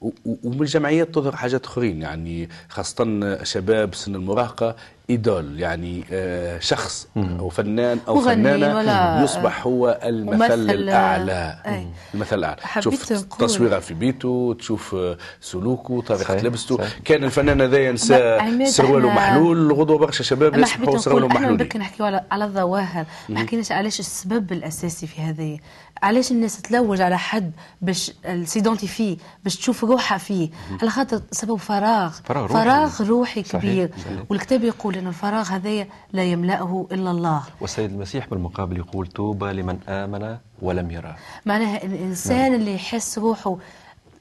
و- 0.00 0.10
ومن 0.44 0.60
الجمعيات 0.60 1.14
تظهر 1.14 1.36
حاجات 1.36 1.64
أخرين 1.66 2.02
يعني 2.02 2.48
خاصة 2.68 3.38
شباب 3.44 3.94
سن 3.94 4.14
المراهقة 4.14 4.76
إيدول 5.10 5.60
يعني 5.60 6.04
آه، 6.12 6.58
شخص 6.58 7.08
أو 7.16 7.48
فنان 7.48 7.98
فنانة 7.98 8.76
ولا- 8.76 9.22
يصبح 9.24 9.66
هو 9.66 10.00
المثل 10.02 10.36
ممثل، 10.36 10.70
الأعلى. 10.70 11.58
أي. 11.66 11.86
المثل 12.14 12.38
الأعلى. 12.38 12.56
حبيت 12.60 13.00
تشوف 13.02 13.24
تصويره 13.38 13.78
في 13.78 13.94
بيته 13.94 14.56
تشوف 14.58 14.94
آه، 14.94 15.16
سلوكه 15.40 16.16
صحيح، 16.16 16.44
لبسته. 16.44 16.76
صحيح. 16.76 16.98
كان 17.04 17.24
الفنان 17.24 17.60
هذا 17.60 17.78
ينسى 17.78 18.38
سرواله 18.64 19.08
محلول 19.08 19.72
غدوة 19.72 19.98
برشا 19.98 20.22
شباب 20.22 20.58
يصبحوا 20.58 20.98
سرواله 20.98 21.26
إحنا 21.26 21.40
محلولين. 21.40 21.66
بك 21.66 21.76
نحكيو 21.76 22.06
على 22.30 22.44
الظواهر. 22.44 23.04
ما 23.28 23.38
حكيناش 23.38 23.72
علاش 23.72 24.00
السبب 24.00 24.52
الأساسي 24.52 25.06
في 25.06 25.20
هذه 25.20 25.58
علاش 26.02 26.30
الناس 26.32 26.62
تلوج 26.62 27.00
على 27.00 27.18
حد 27.18 27.52
باش 27.82 28.12
s'identifie 28.44 29.16
باش 29.44 29.56
تشوف 29.56 29.84
روحها 29.84 30.18
فيه؟ 30.18 30.50
على 30.82 30.90
خاطر 30.90 31.22
سبب 31.32 31.56
فراغ. 31.56 32.12
فراغ 32.24 32.42
روحي. 32.46 32.64
فراغ 32.64 33.02
روحي 33.02 33.44
صحيح، 33.44 33.62
كبير. 33.62 33.90
صحيح. 34.04 34.22
والكتاب 34.30 34.64
يقول 34.64 34.96
إن 34.96 35.06
الفراغ 35.06 35.48
هذايا 35.48 35.88
لا 36.12 36.24
يملأه 36.24 36.86
إلا 36.92 37.10
الله. 37.10 37.42
والسيد 37.60 37.90
المسيح 37.90 38.26
بالمقابل 38.28 38.76
يقول 38.76 39.06
طوبى 39.06 39.52
لمن 39.52 39.78
آمن 39.88 40.36
ولم 40.62 40.90
يرى. 40.90 41.16
معناها 41.46 41.84
الإنسان 41.84 42.54
اللي 42.54 42.74
يحس 42.74 43.18
روحه 43.18 43.56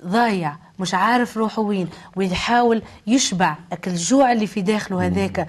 ضايع 0.05 0.57
مش 0.79 0.93
عارف 0.93 1.37
روحه 1.37 1.61
وين 1.61 1.87
ويحاول 2.15 2.81
يشبع 3.07 3.55
الجوع 3.87 4.31
اللي 4.31 4.47
في 4.47 4.61
داخله 4.61 5.05
هذاك 5.05 5.47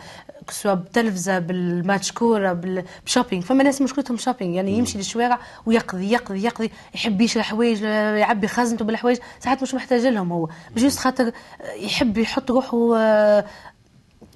سواء 0.51 0.75
بالتلفزة 0.75 1.39
بالماتش 1.39 2.13
كوره 2.13 2.53
بال- 2.53 2.85
ب 3.07 3.11
shopping 3.11 3.43
فما 3.43 3.65
ناس 3.65 3.83
مشكلتهم 3.83 4.17
shopping 4.17 4.55
يعني 4.55 4.79
يمشي 4.79 4.99
للشوارع 4.99 5.39
ويقضي 5.67 6.13
يقضي 6.13 6.45
يقضي 6.45 6.71
يحب 6.95 7.21
يشري 7.21 7.43
حوايج 7.43 7.83
يعبي 7.83 8.49
خزنته 8.49 8.85
بالحوايج 8.85 9.19
ساعات 9.41 9.63
مش 9.63 9.75
محتاج 9.75 10.07
لهم 10.07 10.33
هو. 10.33 10.49
juste 10.77 10.99
خاطر 10.99 11.33
يحب 11.77 12.19
يحط 12.19 12.51
روحه 12.51 12.97
آه، 12.97 13.45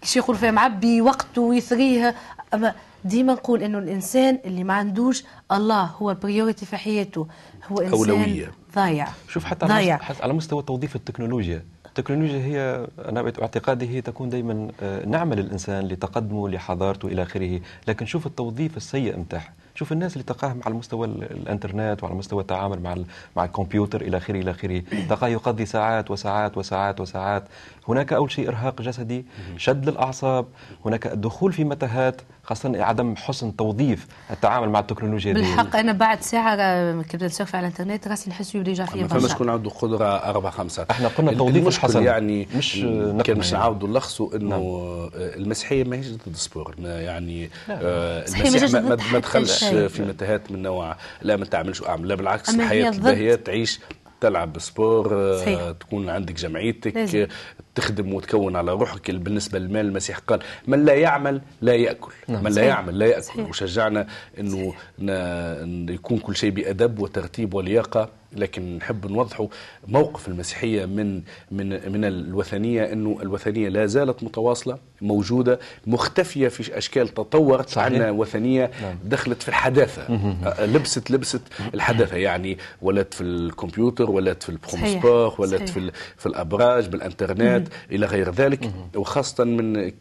شي 0.03 0.19
يقول 0.19 0.37
فيها 0.37 0.51
معبي 0.51 1.01
وقته 1.01 1.43
ويثريه 1.43 2.15
أما 2.55 2.75
ديما 3.05 3.33
نقول 3.33 3.63
إنه 3.63 3.79
الإنسان 3.79 4.39
اللي 4.45 4.65
ما 4.65 4.75
عندوش 4.75 5.25
الله 5.53 5.83
هو 5.83 6.11
ال 6.11 6.17
priorité 6.17 6.67
في 6.67 6.77
حياته. 6.77 7.27
هو 7.73 7.79
إنسان 7.81 7.99
أولوية. 7.99 8.53
ضايع. 8.75 9.09
شوف 9.29 9.45
حتى 9.45 9.67
ضايع. 9.67 9.99
على 10.21 10.33
مستوى 10.33 10.63
توظيف 10.63 10.97
التكنولوجيا. 10.97 11.65
التكنولوجيا 11.87 12.39
هي 12.39 12.87
أنا 13.09 13.23
باعتقادي 13.23 13.89
هي 13.89 14.01
تكون 14.01 14.29
دائما 14.29 14.69
نعمة 15.07 15.35
للإنسان 15.37 15.85
لتقدمه 15.89 16.49
لحضارته 16.49 17.09
إلى 17.09 17.23
آخره. 17.23 17.61
لكن 17.89 18.07
شوف 18.07 18.27
التوظيف 18.27 18.77
السيء 18.77 19.17
نتاعها 19.19 19.53
شوف 19.75 19.93
الناس 19.93 20.13
اللي 20.13 20.25
تلقاهم 20.25 20.61
على 20.67 20.75
مستوى 20.75 21.07
ال- 21.07 21.23
الإنترنت 21.33 22.03
وعلى 22.03 22.15
مستوى 22.15 22.41
التعامل 22.43 22.81
مع 22.83 22.97
مع 23.37 23.45
الكمبيوتر 23.45 24.01
إلى 24.01 24.17
آخره 24.17 24.41
إلى 24.41 24.51
آخره. 24.51 24.83
تلقاه 25.09 25.29
يقضي 25.29 25.67
ساعات 25.67 26.11
وساعات 26.11 26.59
وساعات 26.59 27.01
وساعات. 27.01 27.45
هناك 27.93 28.13
أول 28.13 28.31
شيء 28.31 28.49
إرهاق 28.49 28.83
جسدي 28.83 29.27
شد 29.57 29.89
للأعصاب 29.89 30.47
هناك 30.85 31.07
الدخول 31.07 31.53
في 31.53 31.65
متاهات 31.65 32.21
خاصة 32.45 32.83
عدم 32.85 33.17
حسن 33.17 33.57
توظيف 33.57 34.07
التعامل 34.31 34.69
مع 34.69 34.79
التكنولوجيا 34.81 35.33
دي. 35.33 35.41
بالحق 35.41 35.77
أنا 35.77 35.93
بعد 35.93 36.23
ساعة 36.23 36.55
آه، 36.55 37.03
كنت 37.03 37.25
نسيرف 37.25 37.57
على 37.57 37.67
الإنترنت 37.67 38.09
راسي 38.09 38.31
نحس 38.31 38.55
يولي 38.55 38.73
جا 38.73 38.85
فيا 38.85 39.03
ما 39.03 39.09
فماش 39.09 39.23
برشا 39.23 39.35
شكون 39.35 39.49
عنده 39.51 39.71
قدره 39.71 40.05
أربع 40.05 40.51
خمسة 40.51 40.87
إحنا 40.91 41.09
قلنا 41.09 41.31
ال- 41.31 41.37
توظيف 41.39 41.57
المشكل 41.63 41.79
الحسن، 41.87 42.03
يعني 42.05 42.49
مش 42.57 42.75
كان 43.25 43.37
باش 43.37 43.53
يعني. 43.53 43.63
نعاودوا 43.65 43.89
نلخصوا 43.89 44.37
إنه 44.37 44.55
آه، 44.57 45.11
المسيحية 45.15 45.85
ماهيش 45.85 46.07
ضد 46.13 46.21
ال 46.27 46.35
sport 46.35 46.75
يعني 46.79 47.51
آه، 47.71 48.25
ما 48.31 48.45
المسيح 48.49 48.81
ما, 49.13 49.19
دخلش. 49.19 49.65
في 49.65 50.03
متاهات 50.03 50.53
من 50.53 50.63
نوع 50.63 50.97
لا 51.23 51.37
ما 51.37 51.45
تعملش 51.45 51.81
وأعمل 51.81 52.09
لا 52.09 52.15
بالعكس 52.15 52.51
ضد- 52.51 52.95
الباهيه 52.95 53.35
تعيش 53.35 53.81
تلعب 54.21 54.59
sport 54.59 55.09
آه، 55.15 55.39
صحيح. 55.39 55.71
تكون 55.81 56.09
عندك 56.11 56.35
جمعيتك 56.35 56.95
لازم. 56.97 57.27
تخدم 57.75 58.15
وتكون 58.15 58.57
على 58.57 58.73
روحك 58.73 59.11
بالنسبة 59.11 59.59
للمال 59.59 59.87
المسيح 59.87 60.19
قال 60.19 60.41
من 60.67 60.85
لا 60.85 60.95
يعمل 60.95 61.41
لا 61.63 61.75
يأكل 61.75 62.13
نعم. 62.29 62.45
من 62.45 62.53
لا. 62.53 62.63
يعمل 62.63 62.99
لا 62.99 63.07
يأكل 63.07 63.23
صحيح. 63.23 63.49
وشجعنا 63.49 64.07
إن 64.39 65.89
يكون 65.89 66.19
كل 66.19 66.37
شيء 66.37 66.51
بأدب 66.51 66.99
وترتيب 66.99 67.55
ولياقة 67.55 68.09
لكن 68.37 68.77
نحب 68.77 69.07
نوضحوا 69.11 69.47
موقف 69.89 70.29
المسيحية 70.29 70.85
من 70.87 71.23
من 71.51 71.93
من 71.93 72.05
الوثنية 72.05 72.93
إنه 72.93 73.19
الوثنية 73.23 73.69
لا 73.69 73.87
زالت 73.87 74.23
متواصلة 74.25 74.79
موجودة 75.03 75.59
مختفية 75.87 76.49
في 76.49 76.79
أشكال 76.79 77.09
تطورت 77.09 77.69
صحيح. 77.69 77.85
عندنا 77.85 78.11
وثنية 78.11 78.71
نعم. 78.83 78.95
دخلت 79.05 79.43
في 79.43 79.49
الحداثة. 79.49 80.03
أه، 80.03 80.67
لبست 80.67 81.11
لبست 81.11 81.41
الحداثة. 81.75 82.17
يعني 82.17 82.59
ولات 82.83 83.15
في 83.15 83.21
الكمبيوتر 83.21 84.11
ولات 84.11 84.43
في 84.43 84.49
البروموسبور 84.49 85.35
ولات. 85.39 85.69
في 85.69 85.91
في 86.17 86.27
الأبراج 86.27 86.89
بالإنترنت 86.89 87.69
إلى 87.93 88.07
غير 88.07 88.31
ذلك. 88.31 88.71
وخاصة 88.97 89.45
من 89.45 89.93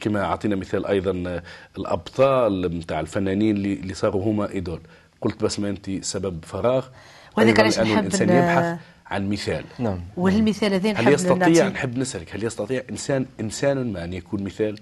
كما 0.00 0.24
أعطينا 0.24 0.56
مثال 0.56 0.86
أيضا 0.86 1.40
الأبطال 1.78 2.78
نتاع 2.78 3.00
الفنانين 3.00 3.56
اللي 3.56 3.72
اللي 3.72 3.94
صاروا 3.94 4.24
هما 4.24 4.50
إيدول. 4.50 4.80
قلت 5.20 5.44
بس 5.44 5.60
ما 5.60 5.68
أنت 5.68 5.90
سبب 6.04 6.44
فراغ. 6.44 6.86
وهذاك 7.36 7.60
علاش 7.60 7.80
نحب 7.80 7.98
الإنسان 7.98 8.30
ال- 8.30 8.36
يبحث 8.36 8.78
عن 9.06 9.28
مثال. 9.30 9.64
نعم. 9.78 10.00
والمثال 10.16 10.74
هذا 10.74 10.92
هل 10.92 11.12
يستطيع 11.14 11.68
نحب 11.68 11.98
نسألك 11.98 12.34
هل 12.34 12.44
يستطيع 12.44 12.82
انسان 12.90 13.26
إنسان 13.40 13.92
ما 13.92 14.04
أن 14.04 14.12
يكون 14.12 14.44
مثال؟ 14.44 14.78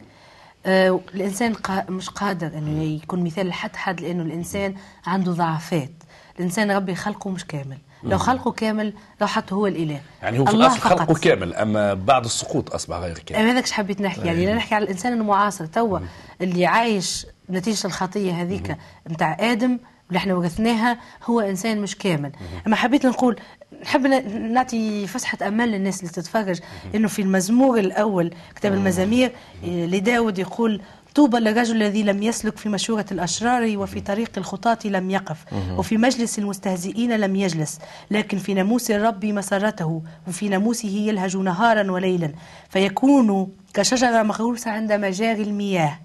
آه، 0.67 1.01
الإنسان 1.15 1.55
قا... 1.55 1.85
مش 1.91 2.11
قادر 2.11 2.47
انه 2.47 2.83
يكون 2.83 3.25
مثال 3.25 3.47
لحد 3.49 3.77
حد 3.77 4.01
لأنه 4.01 4.23
الإنسان 4.23 4.75
عنده 5.07 5.33
ضعفات. 5.33 5.91
الإنسان 6.39 6.71
ربي 6.71 6.95
خلقه 6.95 7.31
مش 7.31 7.45
كامل. 7.45 7.79
لو 8.05 8.19
خلقه 8.19 8.51
كامل 8.53 8.93
لو 9.21 9.27
حتى 9.27 9.55
هو 9.55 9.67
الإله. 9.67 10.01
يعني 10.23 10.39
هو 10.39 10.45
في 10.45 10.53
الله 10.53 10.67
الاصل 10.67 10.81
خلقه 10.81 11.05
فقط. 11.05 11.19
كامل 11.19 11.55
أما 11.55 11.95
بعد 11.95 12.25
السقوط 12.25 12.75
أصبح 12.75 12.97
غير 12.97 13.19
كامل. 13.19 13.43
أنا 13.43 13.53
هذاك 13.53 13.69
حبيت 13.69 14.01
نحكي؟ 14.01 14.21
يعني 14.27 14.47
لا 14.47 14.55
نحكي 14.55 14.75
على 14.75 14.85
الإنسان 14.85 15.13
المعاصر. 15.13 15.67
توا 15.67 15.99
اللي 16.41 16.67
عايش 16.67 17.27
نتيجة 17.51 17.87
الخطية 17.87 18.33
هذيك 18.43 18.77
نتاع 19.11 19.37
آدم 19.41 19.79
اللي 20.13 20.19
إحنا 20.19 20.35
ورثناها 20.35 20.99
هو 21.25 21.41
إنسان 21.41 21.81
مش 21.81 21.97
كامل. 21.97 22.33
أما 22.67 22.77
حبيت 22.77 23.07
نقول 23.07 23.41
نحب 23.83 24.07
نعطي 24.51 25.07
فسحة 25.07 25.39
امل 25.49 25.69
للناس 25.69 26.01
اللي 26.01 26.13
تتفرج. 26.13 26.61
إنه 26.95 27.09
في 27.09 27.23
المزمور 27.23 27.79
الأول 27.79 28.35
كتاب 28.57 28.73
المزامير 28.73 29.33
إيه، 29.65 29.87
لداود 29.87 30.39
يقول 30.39 30.81
طوبى 31.15 31.39
للرجل 31.39 31.77
الذي 31.77 32.03
لم 32.03 32.23
يسلك 32.23 32.57
في 32.57 32.69
مشورة 32.69 33.07
الأشرار 33.13 33.79
وفي 33.79 34.01
طريق 34.01 34.31
الخطاة 34.37 34.79
لم 34.85 35.11
يقف. 35.11 35.45
وفي 35.79 35.97
مجلس 35.97 36.39
المستهزئين 36.39 37.17
لم 37.17 37.37
يجلس. 37.37 37.79
لكن 38.11 38.39
في 38.39 38.55
ناموس 38.55 38.91
الرب 38.91 39.25
مسرته 39.25 40.03
وفي 40.29 40.49
ناموسه 40.49 40.89
يلهج 40.89 41.37
نهارا 41.37 41.91
وليلا. 41.91 42.33
فيكون 42.71 43.49
كشجرة 43.75 44.23
مغروسة 44.23 44.71
عند 44.71 44.93
مجاري 44.93 45.43
المياه 45.43 45.99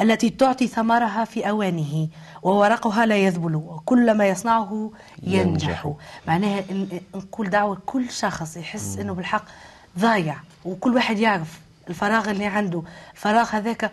التي 0.00 0.30
تعطي 0.30 0.66
ثمرها 0.66 1.24
في 1.24 1.48
أوانه 1.48 2.08
وورقها 2.42 3.06
لا 3.06 3.16
يذبل 3.16 3.56
وكل 3.56 4.14
ما 4.14 4.28
يصنعه 4.28 4.90
ينجح. 5.22 5.46
ينجح. 5.46 5.92
معناها 6.28 6.64
نقول 7.14 7.50
دعوة 7.50 7.78
كل 7.86 8.10
شخص 8.10 8.56
يحس 8.56 8.98
أنه 8.98 9.14
بالحق 9.14 9.44
ضايع 9.98 10.36
وكل 10.64 10.94
واحد 10.94 11.18
يعرف 11.18 11.60
الفراغ 11.88 12.30
اللي 12.30 12.46
عنده. 12.46 12.82
الفراغ 13.12 13.48
هذاك 13.50 13.92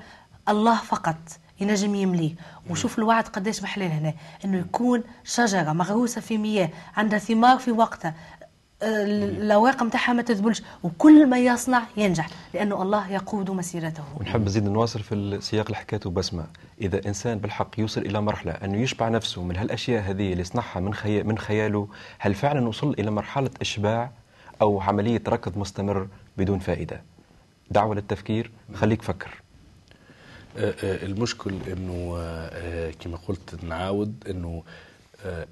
الله 0.49 0.75
فقط 0.75 1.17
ينجم 1.61 1.95
يمليه. 1.95 2.35
وشوف 2.69 2.99
الوعد 2.99 3.27
قداش 3.27 3.63
محلال 3.63 3.91
هنا. 3.91 4.13
إنه 4.45 4.57
يكون 4.57 5.03
شجرة 5.23 5.73
مغروسه 5.73 6.21
في 6.21 6.37
مياه 6.37 6.69
عندها 6.97 7.19
ثمار 7.19 7.57
في 7.59 7.71
وقتها. 7.71 8.13
آه، 8.83 9.03
الاوراق 9.03 9.83
نتاعها 9.83 10.13
ما 10.13 10.21
تذبلش. 10.21 10.61
وكل 10.83 11.27
ما 11.27 11.39
يصنع 11.39 11.83
ينجح 11.97 12.29
لأنه 12.53 12.81
الله 12.81 13.11
يقود 13.11 13.51
مسيرته. 13.51 14.03
ونحب 14.19 14.45
نزيد 14.45 14.63
نواصل 14.63 14.99
في 14.99 15.15
السياق 15.15 15.65
اللي 15.65 15.77
حكيته 15.77 16.09
بسمة. 16.09 16.45
إذا 16.81 17.07
إنسان 17.07 17.37
بالحق 17.37 17.79
يوصل 17.79 18.01
إلى 18.01 18.21
مرحلة 18.21 18.51
أنه 18.51 18.77
يشبع 18.77 19.09
نفسه 19.09 19.43
من 19.43 19.55
هالأشياء 19.55 20.01
هذه 20.01 20.31
اللي 20.31 20.41
يصنعها 20.41 20.79
من, 20.79 20.93
خي... 20.93 21.23
من 21.23 21.37
خياله 21.37 21.87
هل 22.19 22.35
فعلا 22.35 22.67
وصل 22.67 22.95
إلى 22.99 23.11
مرحلة 23.11 23.49
إشباع 23.61 24.11
أو 24.61 24.81
عملية 24.81 25.21
ركض 25.27 25.57
مستمر 25.57 26.07
بدون 26.37 26.59
فائدة؟ 26.59 27.01
دعوة 27.71 27.95
للتفكير 27.95 28.51
خليك 28.73 29.01
فكر. 29.01 29.41
آه، 30.57 30.75
آه، 30.83 31.05
المشكل 31.05 31.53
إنه 31.67 32.17
كما 32.99 33.17
قلت 33.27 33.63
نعاود 33.63 34.23
إنه 34.29 34.63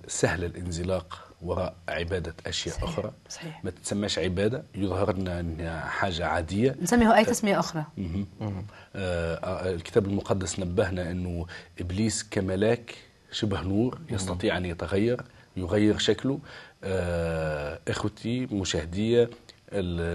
سهل 0.08 0.44
الانزلاق 0.44 1.27
وراء 1.42 1.76
عبادة 1.90 2.36
أشياء 2.48 2.76
صحيح. 2.76 2.90
أخرى 2.90 3.12
صحيح. 3.30 3.64
ما 3.66 3.72
تتسماش 3.72 4.20
عبادة 4.20 4.64
يظهر 4.76 5.16
لنا 5.16 5.40
أنها 5.40 5.80
حاجة 5.86 6.26
عادية 6.28 6.76
نسميه 6.82 7.16
أي 7.16 7.26
تسمية 7.26 7.60
أخرى 7.60 7.84
مهم. 7.98 8.28
آه 8.42 9.36
آه، 9.36 9.74
الكتاب 9.74 10.06
المقدس 10.06 10.60
نبهنا 10.60 11.12
أنه 11.12 11.46
إبليس 11.80 12.24
كملاك 12.32 12.96
شبه 13.32 13.62
نور 13.62 14.00
يستطيع 14.10 14.58
أن 14.58 14.66
يتغير 14.66 15.22
يغير 15.58 15.98
شكله 15.98 16.40
آه 16.84 17.80
إخوتي 17.88 18.46
مشاهدية 18.46 19.30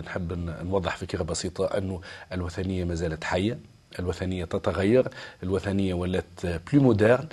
نحب 0.06 0.32
نوضح 0.62 0.96
فكرة 0.96 1.22
بسيطة 1.22 1.64
أنه 1.66 2.00
الوثنية 2.32 2.84
ما 2.84 2.94
زالت 2.94 3.24
حية 3.24 3.58
الوثنية 3.98 4.44
تتغير 4.44 5.08
الوثنية 5.42 5.94
ولات 5.94 6.24
بلو 6.44 6.82
مودرن 6.82 7.26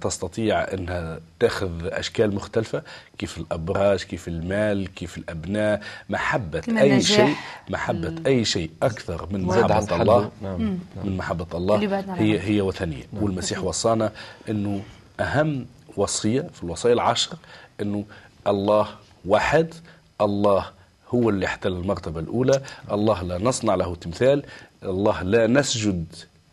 تستطيع 0.00 0.72
أنها 0.72 1.20
تأخذ 1.40 1.70
أشكال 1.84 2.34
مختلفة 2.34 2.82
كيف 3.18 3.38
الأبراج 3.38 4.02
كيف 4.02 4.28
المال 4.28 4.94
كيف 4.94 5.18
الأبناء 5.18 5.80
محبة 6.10 6.62
أي. 6.68 7.00
شيء 7.02 7.34
محبة 7.70 8.14
أي 8.26 8.44
شيء 8.44 8.70
أكثر 8.82 9.28
من 9.30 9.42
محبة. 9.42 10.02
الله 10.02 10.30
نعم. 10.42 10.78
من 11.04 11.16
محبة 11.16 11.46
الله 11.54 12.14
هي. 12.14 12.40
هي 12.40 12.60
وثنية 12.60 13.04
والمسيح 13.12 13.64
وصانا 13.64 14.12
أنه 14.48 14.82
أهم 15.20 15.66
وصية 15.96 16.40
في 16.40 16.62
الوصايا 16.64 16.94
العشر 16.94 17.36
أنه 17.80 18.04
الله 18.46 18.88
واحد 19.24 19.74
الله 20.20 20.66
هو 21.14 21.30
اللي 21.30 21.46
احتل 21.46 21.72
المرتبة 21.72 22.20
الأولى 22.20 22.62
الله 22.92 23.22
لا 23.22 23.38
نصنع 23.38 23.74
له 23.74 23.94
تمثال 23.94 24.42
الله 24.82 25.22
لا 25.22 25.46
نسجد 25.46 26.04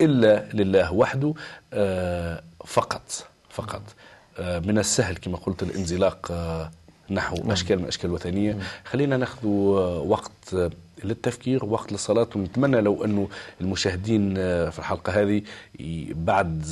إلا 0.01 0.45
لله 0.53 0.93
وحده 0.93 1.33
آه، 1.73 2.43
فقط 2.65 3.25
فقط. 3.49 3.81
آه، 4.39 4.59
من 4.59 4.77
السهل 4.77 5.15
كما 5.15 5.37
قلت 5.37 5.63
الانزلاق 5.63 6.31
آه، 6.31 6.71
نحو 7.09 7.51
أشكال 7.51 7.79
من 7.79 7.87
أشكال 7.87 8.09
الوثنية. 8.09 8.57
خلينا 8.85 9.17
ناخذ 9.17 9.47
وقت 10.07 10.55
للتفكير 11.03 11.65
وقت 11.65 11.91
للصلاة. 11.91 12.27
ونتمنى 12.35 12.81
لو 12.81 13.05
أنه 13.05 13.27
المشاهدين 13.61 14.35
في 14.69 14.79
الحلقة 14.79 15.21
هذه 15.21 15.41
بعد 16.09 16.63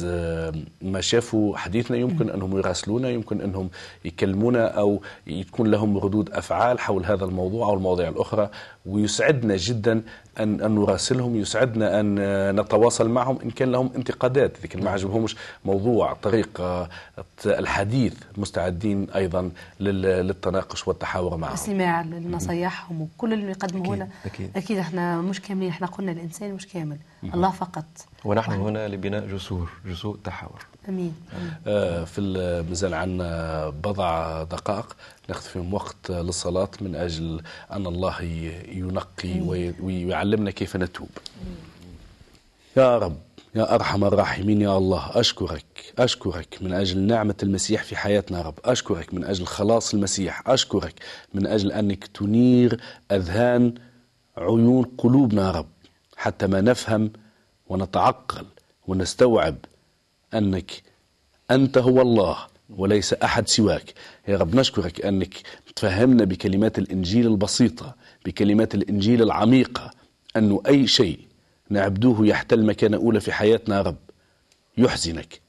ما 0.81 1.01
شافوا 1.01 1.57
حديثنا 1.57 1.97
يمكن 1.97 2.29
أنهم 2.29 2.57
يراسلونا 2.57 3.09
يمكن 3.09 3.41
أنهم 3.41 3.69
يكلمونا 4.05 4.67
أو 4.67 5.01
تكون 5.47 5.71
لهم 5.71 5.97
ردود 5.97 6.29
أفعال 6.29 6.79
حول 6.79 7.05
هذا 7.05 7.25
الموضوع 7.25 7.67
أو 7.67 7.73
المواضيع 7.73 8.09
الأخرى. 8.09 8.49
ويسعدنا 8.85 9.55
جدا 9.57 10.01
أن, 10.39 10.61
أن 10.61 10.75
نراسلهم 10.75 11.35
يسعدنا 11.35 11.99
أن 11.99 12.17
آه، 12.19 12.51
نتواصل 12.51 13.09
معهم 13.09 13.39
إن 13.43 13.49
كان 13.49 13.71
لهم 13.71 13.91
انتقادات. 13.95 14.57
إذا 14.57 14.67
كان 14.67 14.83
ما 14.83 14.91
عجبهمش 14.91 15.35
موضوع 15.65 16.13
طريقة 16.13 16.89
الحديث 17.45 18.13
مستعدين 18.37 19.09
أيضا 19.09 19.51
لل- 19.79 20.01
للتناقش 20.27 20.87
والتحاور 20.87 21.37
معهم. 21.37 21.51
الاستماع 21.51 22.01
لنصايحهم 22.01 23.01
وكل 23.01 23.33
اللي 23.33 23.51
يقدموه 23.51 23.95
لنا 23.95 24.07
أكيد. 24.25 24.51
أكيد 24.55 24.77
إحنا 24.77 25.21
مش 25.21 25.41
كاملين 25.41 25.69
إحنا 25.69 25.87
قلنا 25.87 26.11
الإنسان 26.11 26.53
مش 26.53 26.67
كامل. 26.67 26.97
الله 27.33 27.51
فقط. 27.51 27.85
ونحن 28.25 28.51
هنا 28.51 28.87
لبناء 28.87 29.27
جسور 29.27 29.69
جسور 29.85 30.17
تحاور. 30.23 30.65
آمين. 30.89 31.13
آه، 31.67 32.03
في 32.03 32.21
ال- 32.21 32.69
مازال 32.69 32.93
عندنا 32.93 33.69
بضع 33.69 34.43
دقائق. 34.43 34.95
ناخذ 35.29 35.41
فيهم 35.49 35.73
وقت 35.73 36.11
للصلاة 36.11 36.69
من 36.81 36.95
أجل 36.95 37.41
أن 37.71 37.87
الله 37.87 38.21
ينقي 38.71 39.41
وي- 39.41 39.73
ويعلمنا 39.81 40.51
كيف 40.51 40.75
نتوب. 40.77 41.09
يا 42.77 42.97
رب 42.97 43.17
يا 43.55 43.75
أرحم 43.75 44.03
الراحمين 44.03 44.61
يا 44.61 44.77
الله 44.77 45.19
أشكرك 45.19 45.93
أشكرك 45.99 46.57
من 46.61 46.73
أجل 46.73 46.99
نعمة 46.99 47.35
المسيح 47.43 47.83
في 47.83 47.95
حياتنا 47.95 48.37
يا 48.37 48.43
رب. 48.43 48.55
أشكرك 48.65 49.13
من 49.13 49.23
أجل 49.23 49.45
خلاص 49.45 49.93
المسيح. 49.93 50.49
أشكرك 50.49 50.93
من 51.33 51.47
أجل 51.47 51.71
أنك 51.71 52.07
تنير 52.07 52.81
أذهان 53.11 53.73
عيون 54.37 54.85
قلوبنا 54.97 55.45
يا 55.45 55.51
رب. 55.51 55.67
حتى 56.17 56.47
ما 56.47 56.61
نفهم 56.61 57.11
ونتعقل 57.67 58.45
ونستوعب 58.87 59.55
أنك 60.33 60.71
أنت 61.51 61.77
هو 61.77 62.01
الله 62.01 62.37
وليس 62.69 63.13
أحد 63.13 63.47
سواك. 63.47 63.93
يا 64.27 64.37
رب 64.37 64.55
نشكرك 64.55 65.05
أنك 65.05 65.33
تفهمنا 65.75 66.23
بكلمات 66.23 66.79
الإنجيل 66.79 67.27
البسيطة 67.27 67.95
بكلمات 68.25 68.75
الإنجيل 68.75 69.21
العميقة 69.21 69.91
أنه 70.37 70.61
أي 70.67 70.87
شيء 70.87 71.19
نعبدوه 71.69 72.27
يحتل 72.27 72.65
مكان 72.65 72.93
أولى 72.93 73.19
في 73.19 73.31
حياتنا 73.31 73.75
يا 73.77 73.81
رب. 73.81 73.97
يحزنك. 74.77 75.41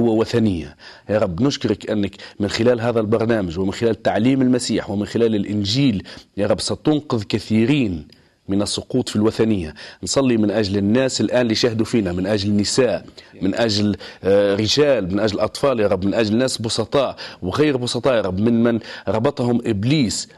هو 0.00 0.20
وثنية. 0.20 0.76
يا 1.08 1.18
رب 1.18 1.42
نشكرك 1.42 1.90
أنك 1.90 2.16
من 2.40 2.48
خلال 2.48 2.80
هذا 2.80 3.00
البرنامج 3.00 3.58
ومن 3.58 3.72
خلال 3.72 4.02
تعليم 4.02 4.42
المسيح 4.42 4.90
ومن 4.90 5.06
خلال 5.06 5.34
الإنجيل 5.34 6.06
يا 6.36 6.46
رب 6.46 6.60
ستنقذ 6.60 7.22
كثيرين 7.22 8.08
من 8.48 8.62
السقوط 8.62 9.08
في 9.08 9.16
الوثنية. 9.16 9.74
نصلي 10.02 10.36
من 10.36 10.50
أجل 10.50 10.76
الناس 10.78 11.20
الآن 11.20 11.40
اللي 11.40 11.54
شاهدوا 11.54 11.86
فينا 11.86 12.12
من 12.12 12.26
أجل 12.26 12.48
النساء 12.48 13.06
من 13.42 13.54
أجل 13.54 13.96
آه، 14.24 14.54
رجال 14.54 15.12
من 15.12 15.20
أجل 15.20 15.40
أطفال 15.40 15.80
يا 15.80 15.86
رب 15.86 16.04
من 16.04 16.14
أجل 16.14 16.36
ناس 16.36 16.62
بسطاء 16.62 17.16
وغير 17.42 17.76
بسطاء 17.76 18.14
يا 18.14 18.20
رب 18.20 18.40
من 18.40 18.62
من 18.62 18.78
ربطهم 19.08 19.60
إبليس 19.66 20.28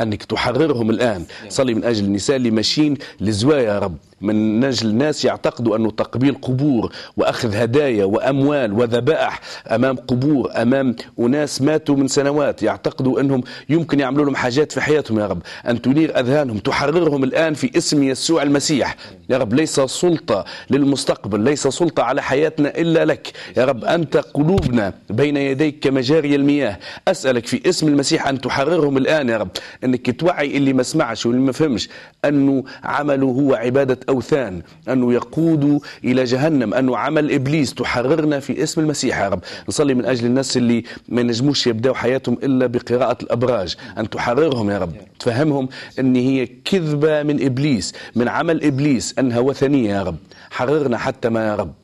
أنك 0.00 0.22
تحررهم 0.24 0.90
الآن. 0.90 1.24
صلي 1.48 1.74
من 1.74 1.84
أجل 1.84 2.04
النساء 2.04 2.36
اللي 2.36 2.50
ماشيين 2.50 2.96
لزوايا 3.20 3.62
يا 3.62 3.78
رب. 3.78 3.96
من 4.20 4.64
أجل 4.64 4.88
الناس 4.88 5.24
يعتقدوا 5.24 5.76
أنه 5.76 5.90
تقبيل 5.90 6.34
قبور 6.34 6.92
وأخذ 7.16 7.54
هدايا 7.54 8.04
وأموال 8.04 8.72
وذبائح 8.72 9.40
أمام 9.70 9.96
قبور 9.96 10.50
أمام 10.62 10.96
أناس 11.20 11.62
ماتوا 11.62 11.96
من 11.96 12.08
سنوات 12.08 12.62
يعتقدوا 12.62 13.20
أنهم 13.20 13.42
يمكن 13.68 14.00
يعملوا 14.00 14.24
لهم 14.24 14.36
حاجات 14.36 14.72
في 14.72 14.80
حياتهم. 14.80 15.18
يا 15.18 15.26
رب 15.26 15.42
أن 15.68 15.82
تنير 15.82 16.20
أذهانهم 16.20 16.58
تحررهم 16.58 17.24
الآن 17.24 17.54
في 17.54 17.78
اسم 17.78 18.02
يسوع 18.02 18.42
المسيح. 18.42 18.96
يا 19.28 19.38
رب 19.38 19.54
ليس 19.54 19.80
سلطة 19.80 20.44
للمستقبل 20.70 21.40
ليس 21.40 21.68
سلطة 21.68 22.02
على 22.02 22.22
حياتنا 22.22 22.68
إلا 22.68 23.04
لك. 23.04 23.32
يا 23.56 23.64
رب 23.64 23.84
أنت 23.84 24.16
قلوبنا 24.16 24.92
بين 25.10 25.36
يديك 25.36 25.78
كمجاري 25.78 26.34
المياه. 26.34 26.78
أسألك 27.08 27.46
في 27.46 27.68
اسم 27.68 27.88
المسيح 27.88 28.28
أن 28.28 28.40
تحررهم 28.40 28.96
الآن 28.96 29.28
يا 29.28 29.36
رب. 29.36 29.48
أنك 29.84 30.20
توعي 30.20 30.56
اللي 30.56 30.72
ما 30.72 30.82
سمعش 30.82 31.26
واللي 31.26 31.40
ما 31.40 31.52
فهمش 31.52 31.88
أنه 32.24 32.64
عمله 32.84 33.26
هو 33.26 33.54
عبادة 33.54 33.98
أوثان 34.14 34.62
أنه 34.88 35.12
يقود 35.12 35.80
إلى 36.04 36.24
جهنم 36.24 36.74
أنه 36.74 36.96
عمل 36.96 37.32
إبليس 37.32 37.74
تحررنا 37.74 38.40
في 38.40 38.62
اسم 38.62 38.80
المسيح 38.80 39.20
يا 39.20 39.28
رب. 39.28 39.40
نصلي 39.68 39.94
من 39.94 40.04
أجل 40.04 40.26
الناس 40.26 40.56
اللي 40.56 40.84
ما 41.08 41.22
نجموش 41.22 41.66
يبدأوا 41.66 41.94
حياتهم 41.94 42.38
إلا 42.42 42.66
بقراءة 42.66 43.22
الأبراج 43.22 43.76
أن 43.98 44.10
تحررهم 44.10 44.70
يا 44.70 44.78
رب. 44.78 44.92
تفهمهم 45.18 45.68
أن 45.98 46.16
هي 46.16 46.46
كذبة 46.46 47.22
من 47.22 47.44
إبليس 47.44 47.92
من 48.14 48.28
عمل 48.28 48.64
إبليس 48.64 49.14
أنها 49.18 49.38
وثنية 49.38 49.90
يا 49.90 50.02
رب. 50.02 50.16
حررنا 50.50 50.98
حتى 50.98 51.28
ما 51.28 51.46
يا 51.46 51.54
رب. 51.56 51.74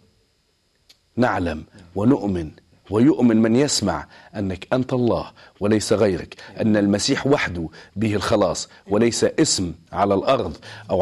نعلم 1.16 1.64
ونؤمن 1.94 2.50
ويؤمن 2.90 3.36
من 3.36 3.56
يسمع 3.56 4.06
أنك 4.36 4.66
أنت 4.72 4.92
الله 4.92 5.30
وليس 5.60 5.92
غيرك 5.92 6.34
أن 6.60 6.76
المسيح 6.76 7.26
وحده 7.26 7.68
به 7.96 8.14
الخلاص 8.14 8.68
وليس 8.90 9.24
اسم 9.24 9.72
على 9.92 10.14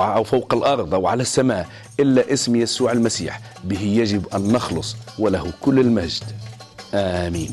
ع- 0.01 0.16
أو 0.16 0.24
فوق 0.24 0.55
الأرض 0.55 0.94
أو 0.94 1.07
على 1.07 1.22
السماء 1.22 1.68
إلا 2.01 2.33
اسم 2.33 2.57
يسوع 2.57 2.92
المسيح 2.92 3.40
به 3.64 3.81
يجب 3.83 4.27
أن 4.35 4.53
نخلص 4.53 4.96
وله 5.18 5.53
كل 5.61 5.79
المجد. 5.81 6.24
آمين. 6.94 7.53